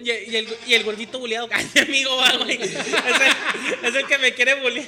[0.00, 1.48] Y, y el, y el gordito buleado.
[1.82, 2.62] Amigo, va, güey.
[2.62, 4.86] Es el, es el que me quiere bullear.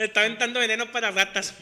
[0.00, 1.54] Está aventando veneno para ratas.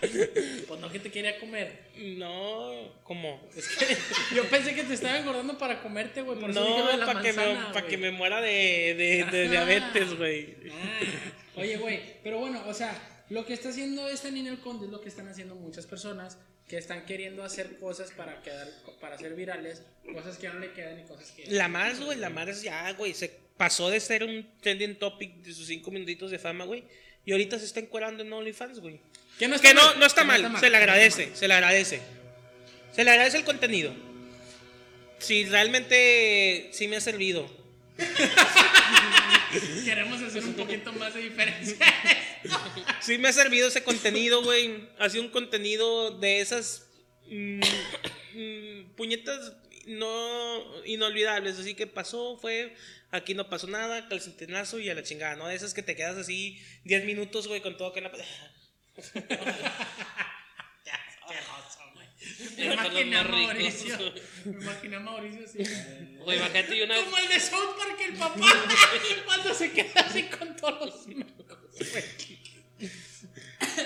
[0.00, 1.90] Pues no que te quería comer.
[1.98, 2.72] No,
[3.04, 3.40] ¿cómo?
[3.54, 3.96] Es que
[4.34, 6.38] yo pensé que te estaba engordando para comerte, güey.
[6.40, 9.24] Por eso dije lo No, de la para que, me, que me muera de, de,
[9.30, 9.50] de Ajá.
[9.50, 10.56] diabetes, güey.
[10.72, 11.00] Ah,
[11.56, 12.92] oye, güey, pero bueno, o sea,
[13.28, 16.78] lo que está haciendo esta Ninel Conde es lo que están haciendo muchas personas que
[16.78, 18.68] están queriendo hacer cosas para quedar,
[19.00, 19.82] para ser virales,
[20.14, 21.44] cosas que no le quedan y cosas que.
[21.50, 25.52] La Mars, güey, la Mars ya, güey, se pasó de ser un trending topic de
[25.52, 26.82] sus cinco minutitos de fama, güey.
[27.26, 29.00] Y ahorita se está encuadrando en OnlyFans, güey.
[29.38, 31.52] Que no Que no, no está que mal, se le no agradece, está se le
[31.52, 32.00] agradece.
[32.96, 33.92] Se le agradece el contenido.
[35.18, 37.42] Si realmente sí me ha servido.
[37.98, 38.08] mal.
[39.84, 41.76] Queremos hacer un poquito más de diferencia.
[43.00, 44.88] Sí me ha servido ese contenido, güey.
[44.98, 46.86] Ha sido un contenido de esas
[47.26, 47.60] mm,
[48.34, 49.52] mm, puñetas
[49.86, 51.58] no inolvidables.
[51.58, 52.74] Así que pasó, fue,
[53.10, 55.46] aquí no pasó nada, calcetinazo y a la chingada, ¿no?
[55.48, 58.10] De esas que te quedas así 10 minutos, güey, con todo que la...
[62.56, 63.24] Me imaginé a.
[63.24, 63.98] Mauricio.
[64.44, 65.58] Me imaginé a Mauricio así.
[66.24, 66.96] Güey, y una.
[66.96, 68.66] Como el de South Park, el papá.
[69.24, 71.26] Cuando se queda así con todos los güey.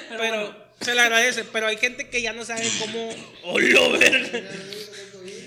[0.08, 3.10] Pero se le agradece, pero hay gente que ya no sabe cómo...
[3.44, 4.42] ¡Oh, lo verga!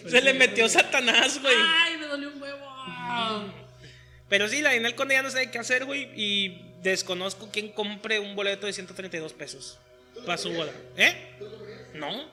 [0.09, 1.55] Se le metió Satanás, güey.
[1.57, 2.67] Ay, me dolió un huevo.
[4.29, 6.09] Pero sí, la Inel Conde ya no sabe qué hacer, güey.
[6.15, 9.77] Y desconozco quién compre un boleto de 132 pesos
[10.25, 10.71] para su boda.
[10.97, 11.35] ¿Eh?
[11.93, 12.29] No,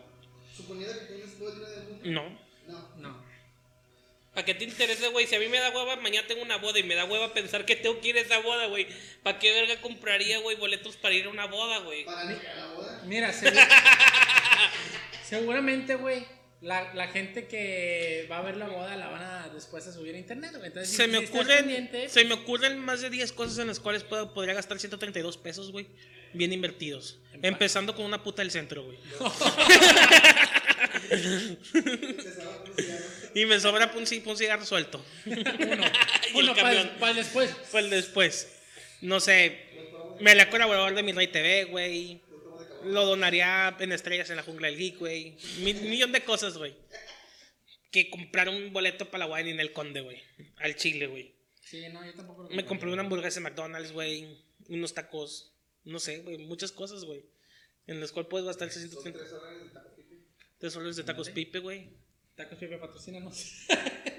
[0.56, 2.00] Suponiendo que tienes todo el dinero del mundo.
[2.04, 2.44] no.
[2.72, 2.88] No.
[2.98, 3.24] No.
[4.34, 5.26] ¿Para qué te interesa, güey?
[5.28, 7.64] Si a mí me da hueva, mañana tengo una boda y me da hueva pensar
[7.64, 8.88] que tengo que ir a esa boda, güey.
[9.22, 12.04] ¿Para qué verga compraría, güey, boletos para ir a una boda, güey?
[12.04, 13.02] Para la boda.
[13.04, 13.60] Mira, seguro-
[15.28, 16.26] seguramente, güey,
[16.64, 20.14] la, la gente que va a ver la boda la van a después a subir
[20.14, 20.50] a internet.
[20.54, 23.68] Entonces, si- Se me si estás ocurren, se me ocurren más de 10 cosas en
[23.68, 25.86] las cuales puedo, podría gastar 132 pesos, güey.
[26.32, 27.18] Bien invertidos.
[27.42, 28.98] Empezando con una puta del centro, güey.
[33.34, 35.04] Y me sobra un, un cigarro suelto.
[35.26, 35.80] el
[36.34, 37.50] uno para después.
[37.70, 38.48] Pues después,
[39.00, 39.58] no sé,
[40.20, 42.20] me haría colaborador de mi Rey TV, güey.
[42.84, 45.36] Lo donaría en estrellas en la jungla del geek, güey.
[45.62, 46.74] Mi- millón de cosas, güey.
[47.90, 50.22] Que comprar un boleto para la wine en el Conde, güey.
[50.56, 51.34] Al Chile, güey.
[51.62, 54.38] Sí, no, yo tampoco lo Me compré una hamburguesa de McDonald's, güey.
[54.68, 55.54] Unos tacos.
[55.84, 56.38] No sé, güey.
[56.38, 57.24] Muchas cosas, güey.
[57.86, 60.16] En las cuales puedes gastar 630 Tres horas de taco pipi.
[60.58, 61.90] tres soles de tacos pipe, güey.
[62.34, 63.66] Tacos Pipe patrocínanos.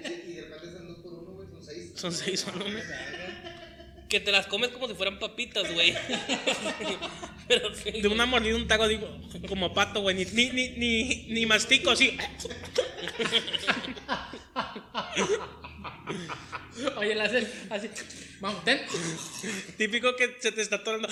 [0.06, 1.92] Y, y de repente son dos por uno, güey, son seis.
[1.96, 2.78] Son seis solo, ¿no?
[4.08, 5.94] Que te las comes como si fueran papitas, güey.
[7.48, 8.00] Pero sí.
[8.00, 9.08] De una mordida un taco, digo,
[9.48, 10.16] como pato, güey.
[10.16, 12.16] Ni, ni, ni, ni, ni mastico así.
[16.96, 17.90] Oye, la hacen así.
[18.40, 18.80] Vamos, ten.
[19.76, 21.08] Típico que se te está atorando.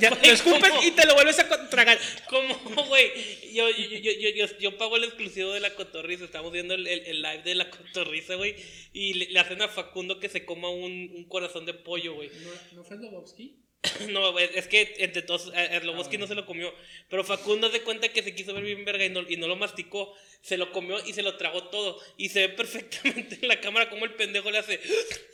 [0.00, 1.98] Ya, lo escupes y te lo vuelves a tragar.
[2.28, 3.12] ¿Cómo, güey?
[3.52, 6.24] Yo, yo, yo, yo, yo, yo pago el exclusivo de la cotorriza.
[6.24, 8.56] Estamos viendo el, el, el live de la cotorriza, güey.
[8.92, 12.30] Y le, le hacen a Facundo que se coma un, un corazón de pollo, güey.
[12.30, 13.63] ¿No, ¿no fue Lobovsky?
[14.10, 16.72] No, güey, es que entre todos, eh, Erloboski no se lo comió.
[17.08, 19.56] Pero Facundo se cuenta que se quiso ver bien verga y no, y no lo
[19.56, 20.14] masticó.
[20.40, 22.00] Se lo comió y se lo tragó todo.
[22.16, 24.80] Y se ve perfectamente en la cámara como el pendejo le hace.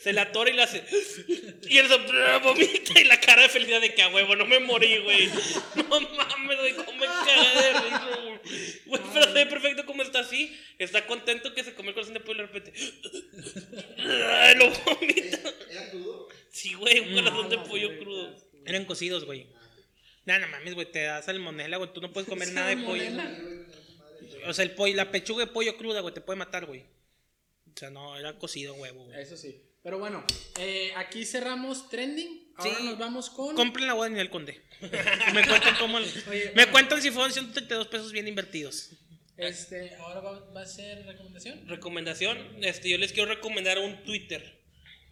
[0.01, 0.83] Se la atora y le hace.
[1.69, 1.87] Y él
[2.43, 5.29] vomita y la cara de felicidad de que a huevo, no me morí, güey.
[5.91, 8.39] No mames, güey, cómo me caga de risa, güey.
[8.87, 10.57] Güey, pero se ve perfecto como está así.
[10.79, 12.73] Está contento que se comió el corazón de pollo y de repente.
[14.57, 15.55] Lo vomita.
[15.71, 16.20] ¿Era crudo?
[16.51, 18.37] Sí, güey, un corazón de pollo crudo.
[18.67, 19.47] Eran cocidos, güey.
[20.27, 20.91] Nada, no mames, güey.
[20.91, 21.93] Te da salmonela, güey.
[21.93, 23.03] Tú no puedes comer nada de pollo.
[23.05, 23.67] Salmonela.
[24.47, 26.81] O sea, el pollo, la pechuga de pollo cruda, güey, te puede matar, güey.
[26.81, 29.21] O sea, no, era cocido, huevo, güey.
[29.21, 29.63] Eso sí.
[29.83, 30.23] Pero bueno,
[30.59, 32.53] eh, aquí cerramos trending.
[32.57, 32.85] Ahora Sí.
[32.85, 33.55] nos vamos con.
[33.57, 34.61] Compren la boda en el conde.
[35.35, 35.97] me cuentan cómo.
[35.99, 38.91] Oye, me cuentan si fueron 132 pesos bien invertidos.
[39.39, 41.67] Este, ahora va, va a ser recomendación.
[41.67, 44.60] Recomendación, este, yo les quiero recomendar un Twitter.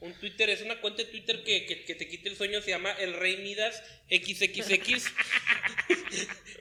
[0.01, 2.71] Un Twitter es una cuenta de Twitter que, que, que te quite el sueño, se
[2.71, 5.05] llama El Rey Midas XXX.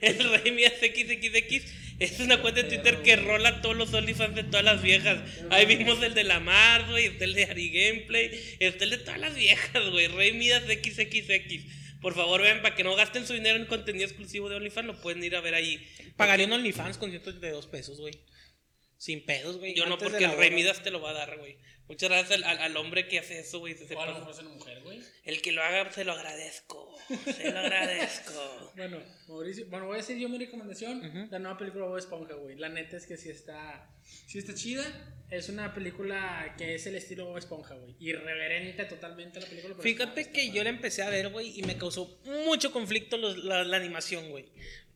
[0.00, 1.64] el Rey Midas XXX
[2.00, 5.20] es una cuenta de Twitter que rola todos los OnlyFans de todas las viejas.
[5.50, 8.98] Ahí vimos el de la Mar, güey, está el de Ari Gameplay, está el de
[8.98, 10.08] todas las viejas, güey.
[10.08, 12.00] Rey Midas XXX.
[12.00, 15.00] Por favor, vean, para que no gasten su dinero en contenido exclusivo de OnlyFans, lo
[15.00, 15.84] pueden ir a ver ahí.
[16.16, 18.14] Pagaría un OnlyFans con 132 pesos, güey.
[18.96, 19.74] Sin pedos, güey.
[19.74, 20.50] Yo no, antes porque el Rey.
[20.50, 21.56] Midas te lo va a dar, güey.
[21.88, 23.74] Muchas gracias al, al- al hombre que hace eso, güey.
[23.74, 25.00] se- O a lo mejor es una mujer, güey.
[25.24, 26.94] El que lo haga, se lo agradezco.
[27.24, 28.32] Se lo agradezco.
[28.78, 31.28] Bueno, Mauricio, bueno, voy a decir yo mi recomendación.
[31.32, 32.56] La nueva película de Bob Esponja, güey.
[32.56, 33.90] La neta es que sí está,
[34.26, 34.84] sí está chida.
[35.30, 37.96] Es una película que es el estilo Bob Esponja, güey.
[37.98, 39.74] Irreverente totalmente la película.
[39.80, 43.16] Fíjate está- que está yo la empecé a ver, güey, y me causó mucho conflicto
[43.16, 44.46] los- la, la animación, güey.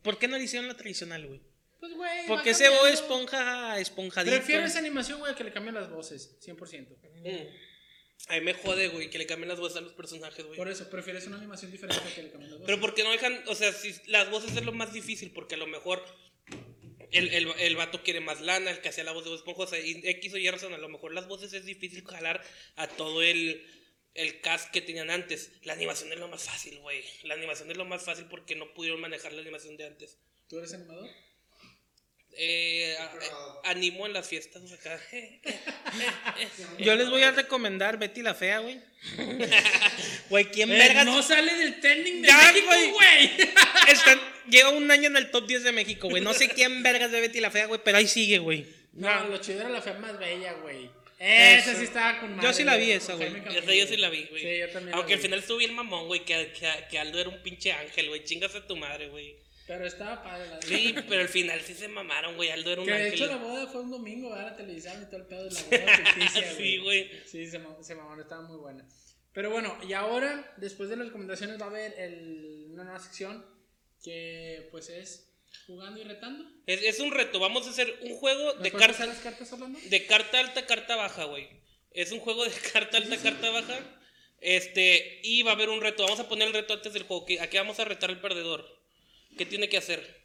[0.01, 1.41] ¿Por qué no le hicieron la tradicional, güey?
[1.83, 2.27] Pues, güey.
[2.27, 2.87] Porque ese Bob.
[2.87, 4.33] Esponja esponjadito.
[4.33, 6.39] Prefiero esa animación, güey, a que le cambien las voces.
[6.39, 6.87] 100%.
[6.87, 8.29] Mm.
[8.29, 10.55] A mí me jode, güey, que le cambien las voces a los personajes, güey.
[10.55, 12.67] Por eso, prefieres una animación diferente a que le cambien las voces.
[12.67, 15.57] Pero porque no dejan, o sea, si las voces es lo más difícil, porque a
[15.57, 16.01] lo mejor
[17.11, 19.63] el, el, el vato quiere más lana, el que hacía la voz de Bob Esponja,
[19.63, 22.41] o sea, y X o Y razón, a lo mejor las voces es difícil jalar
[22.77, 23.61] a todo el,
[24.13, 25.51] el cast que tenían antes.
[25.63, 27.03] La animación es lo más fácil, güey.
[27.23, 30.17] La animación es lo más fácil porque no pudieron manejar la animación de antes.
[30.47, 31.09] ¿Tú eres animador?
[32.35, 33.29] Eh, a- eh,
[33.65, 34.99] animo en las fiestas acá.
[36.79, 38.79] Yo les voy a recomendar Betty la Fea, güey.
[40.29, 41.05] Güey, ¿quién Eh, vergas?
[41.05, 43.31] no sale del trending de Ya, México, güey.
[44.49, 46.23] lleva un año en el top 10 de México, güey.
[46.23, 48.65] No sé quién vergas de Betty la Fea, güey, pero ahí sigue, güey.
[48.93, 50.89] No, lo chido era la fea más bella, güey.
[51.19, 51.79] Esa Eso.
[51.79, 53.27] sí estaba con Yo madre, sí la vi esa, güey.
[53.57, 54.41] Esa yo sí la vi, güey.
[54.41, 54.95] Sí, yo también.
[54.97, 58.09] Aunque al final estuvo bien mamón, güey, que, que, que Aldo era un pinche ángel,
[58.09, 58.23] güey.
[58.23, 59.35] Chingas a tu madre, güey.
[59.65, 62.49] Pero estaba padre la Sí, pero al final sí se mamaron, güey.
[62.49, 63.13] Aldo era un Que de ángel.
[63.13, 64.51] hecho la boda fue un domingo, ¿verdad?
[64.51, 67.09] La televisión y todo el pedo de la boda ficticia, Sí, güey.
[67.25, 68.85] Sí, se, se mamaron, estaba muy buena.
[69.31, 73.43] Pero bueno, y ahora, después de las recomendaciones, va a haber el, una nueva sección
[74.03, 75.29] que pues es
[75.65, 76.45] jugando y retando.
[76.67, 77.39] Es, es un reto.
[77.39, 79.79] Vamos a hacer un juego ¿Me de carta, las cartas hablando?
[79.83, 81.47] de carta alta, carta baja, güey.
[81.91, 83.79] Es un juego de carta alta, carta baja.
[84.41, 86.03] Este, y va a haber un reto.
[86.03, 87.25] Vamos a poner el reto antes del juego.
[87.25, 88.82] que- ¿A qué vamos a retar al perdedor?
[89.37, 90.21] ¿Qué tiene que hacer?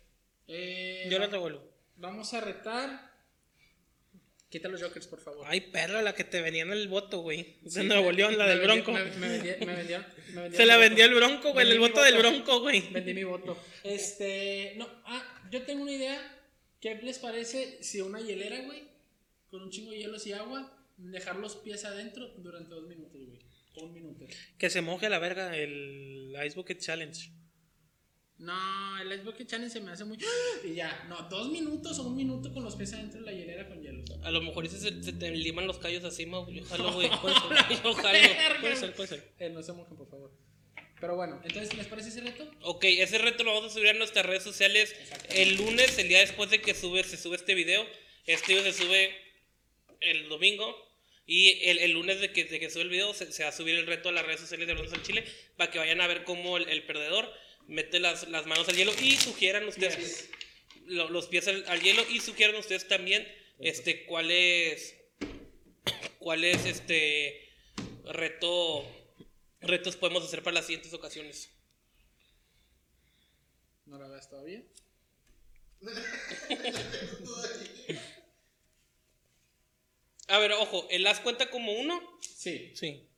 [0.47, 1.65] Eh, Yo la va- revuelvo.
[1.97, 3.09] Vamos a retar.
[4.49, 5.45] Quita los Jokers, por favor.
[5.47, 7.59] Ay, perra, la que te venía en el voto, güey.
[7.61, 8.93] De Sí, Nuevo me- León, la del Bronco.
[8.93, 11.27] Me, me vendió- me vendió- me vendió Se la vendió el voto.
[11.27, 11.67] Bronco, güey.
[11.67, 12.29] Vendí El mi voto del voto.
[12.31, 12.81] Bronco, güey.
[12.93, 13.63] Vendí mi voto.
[13.85, 14.73] Este.
[14.77, 16.35] No, ah, yo tengo una idea.
[16.81, 18.85] ¿Qué les parece si una hielera, güey,
[19.51, 23.39] con un chingo de hielos y agua, dejar los pies adentro durante dos minutos, güey?
[23.85, 24.25] Un minuto.
[24.59, 27.31] Que se moje la verga el Ice Bucket Challenge.
[28.39, 30.17] No, el Ice Bucket Challenge se me hace muy.
[30.65, 33.67] Y ya, no, dos minutos o un minuto con los pies adentro de la hielera
[33.67, 34.05] con hielo.
[34.23, 36.49] A lo mejor ese se, se te liman los callos así, Mau.
[36.49, 37.09] Yo jalo, güey.
[37.11, 38.19] Ser, Yo jalo.
[38.61, 39.33] Puede ser, puede ser.
[39.41, 40.31] Eh, no se mojen, por favor.
[41.01, 42.49] Pero bueno, entonces, ¿les parece ese reto?
[42.63, 44.95] Ok, ese reto lo vamos a subir a nuestras redes sociales
[45.31, 47.85] el lunes, el día después de que sube, se sube este video.
[48.27, 49.17] Este video se sube
[50.01, 50.77] el domingo.
[51.27, 53.53] Y el, el lunes de que, de que sube el video se, se va a
[53.53, 55.25] subir el reto a las redes sociales de Hablando al Chile
[55.57, 57.31] para que vayan a ver cómo el, el perdedor
[57.69, 60.29] mete las, las manos al hielo y sugieran ustedes
[60.87, 63.27] lo- los pies al, al hielo y sugieran ustedes también
[63.61, 64.95] este cuál es
[66.19, 67.49] cuál es este
[68.05, 68.85] reto
[69.61, 71.51] retos podemos hacer para las siguientes ocasiones.
[73.87, 74.63] ¿No la veas todavía?
[80.29, 82.01] A ver, ojo, ¿el as cuenta como uno?
[82.21, 82.73] Sí.
[82.75, 83.09] Sí.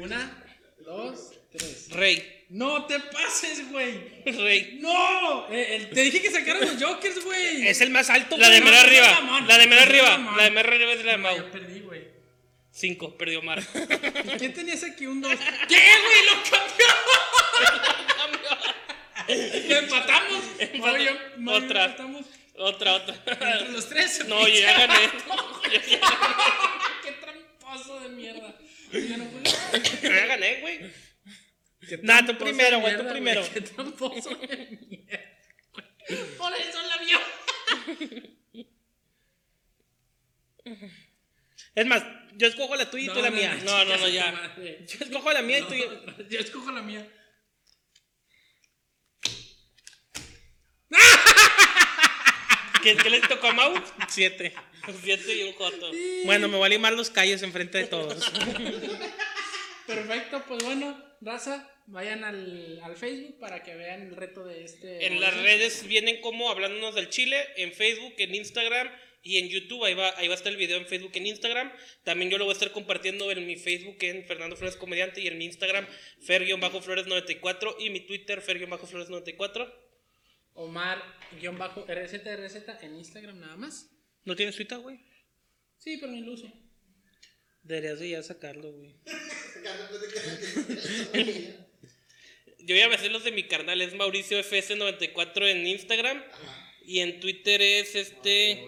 [0.00, 0.53] Una,
[0.84, 1.88] dos, tres.
[1.90, 2.30] Rey.
[2.50, 4.22] ¡No te pases, güey!
[4.26, 4.78] Rey.
[4.80, 5.48] ¡No!
[5.50, 7.66] Eh, el- te dije que sacaras los Jokers, güey.
[7.66, 8.72] Es el más alto, La de güey.
[8.72, 9.42] no, arriba.
[9.48, 10.34] La de mero No, arriba.
[10.36, 11.36] La de mero arriba es la de Mau.
[11.36, 12.04] ya perdí, güey.
[12.70, 13.62] Cinco, perdió Mar.
[14.34, 15.32] ¿Y quién tenías aquí un dos?
[15.68, 16.26] ¿Qué, güey?
[16.26, 16.86] ¡Lo cambió!
[19.78, 20.42] ¡Empatamos!
[20.58, 21.12] Yo- Mau y yo
[21.52, 21.84] Otra.
[21.86, 22.26] empatamos.
[22.56, 23.14] otra, otra.
[23.26, 24.24] Entre los tres.
[24.28, 25.10] No, yo ya gané.
[27.02, 28.54] ¡Qué tramposo de mierda!
[29.00, 29.44] Yo no puedo.
[30.02, 30.80] Yo ya gané, güey.
[32.02, 33.42] Nah, tú primero, güey, tú primero.
[33.52, 35.20] Qué tramposo de mierda.
[36.38, 37.18] Por eso la vio.
[41.74, 43.58] Es más, yo escojo la tuya y tú la mía.
[43.64, 44.54] No, no, no, ya.
[44.56, 45.74] Yo escojo la mía y tú.
[46.30, 47.06] Yo escojo la mía.
[52.84, 53.72] ¿Qué, qué le tocó a Mau?
[54.10, 54.52] Siete.
[55.02, 55.90] Siete y un joto.
[56.26, 58.30] Bueno, me voy a limar los callos enfrente de todos.
[59.86, 65.06] Perfecto, pues bueno, raza, vayan al, al Facebook para que vean el reto de este.
[65.06, 68.90] En las redes vienen como hablándonos del Chile, en Facebook, en Instagram
[69.22, 69.82] y en YouTube.
[69.84, 71.72] Ahí va, ahí va a estar el video en Facebook, en Instagram.
[72.02, 75.26] También yo lo voy a estar compartiendo en mi Facebook, en Fernando Flores Comediante, y
[75.26, 75.86] en mi Instagram,
[76.26, 79.72] Fer-Flores94 y mi Twitter, Fer-Flores94.
[80.54, 81.02] Omar,
[81.40, 83.90] guion bajo, RZ, RZ en Instagram nada más.
[84.24, 85.00] ¿No tienes Twitter, güey?
[85.78, 86.50] Sí, pero ni lo uso.
[87.62, 88.94] Deberías de ya sacarlo, güey.
[92.58, 96.22] Yo voy a decir los de mi carnal, es Mauricio FS94 en Instagram
[96.86, 98.64] y en Twitter es este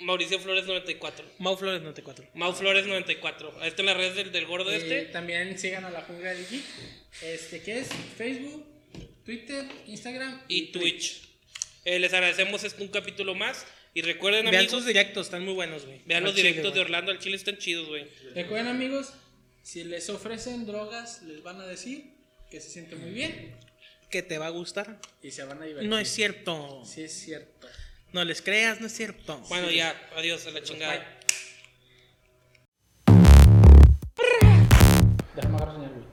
[0.00, 1.24] Mauricio Flores 94.
[1.38, 2.28] Mau Flores 94.
[2.34, 3.58] Mau Flores 94.
[3.60, 5.02] Ahí están las redes del, del gordo Eh, este.
[5.06, 6.64] También sigan a la jungla del geek.
[7.22, 7.88] Este, ¿qué es?
[8.16, 8.64] Facebook,
[9.24, 11.28] Twitter, Instagram y Twitch.
[11.84, 13.66] Eh, les agradecemos este un capítulo más.
[13.94, 16.00] Y recuerden, Vean amigos, sus directos, están muy buenos, güey.
[16.06, 16.80] vean Al los chile, directos de.
[16.80, 18.08] Orlando al Chile, están chidos, güey.
[18.34, 19.12] Recuerden, amigos,
[19.62, 22.14] si les ofrecen drogas, les van a decir
[22.50, 23.54] que se siente muy bien
[24.10, 24.98] Que te va a gustar.
[25.22, 25.90] y se van a divertir.
[25.90, 26.82] No es cierto.
[26.86, 27.68] Sí, es cierto.
[28.12, 29.38] No les creas, no es cierto.
[29.48, 31.18] Bueno, ya, adiós a la chingada.
[35.36, 36.11] Déjame agarrar señal, güey.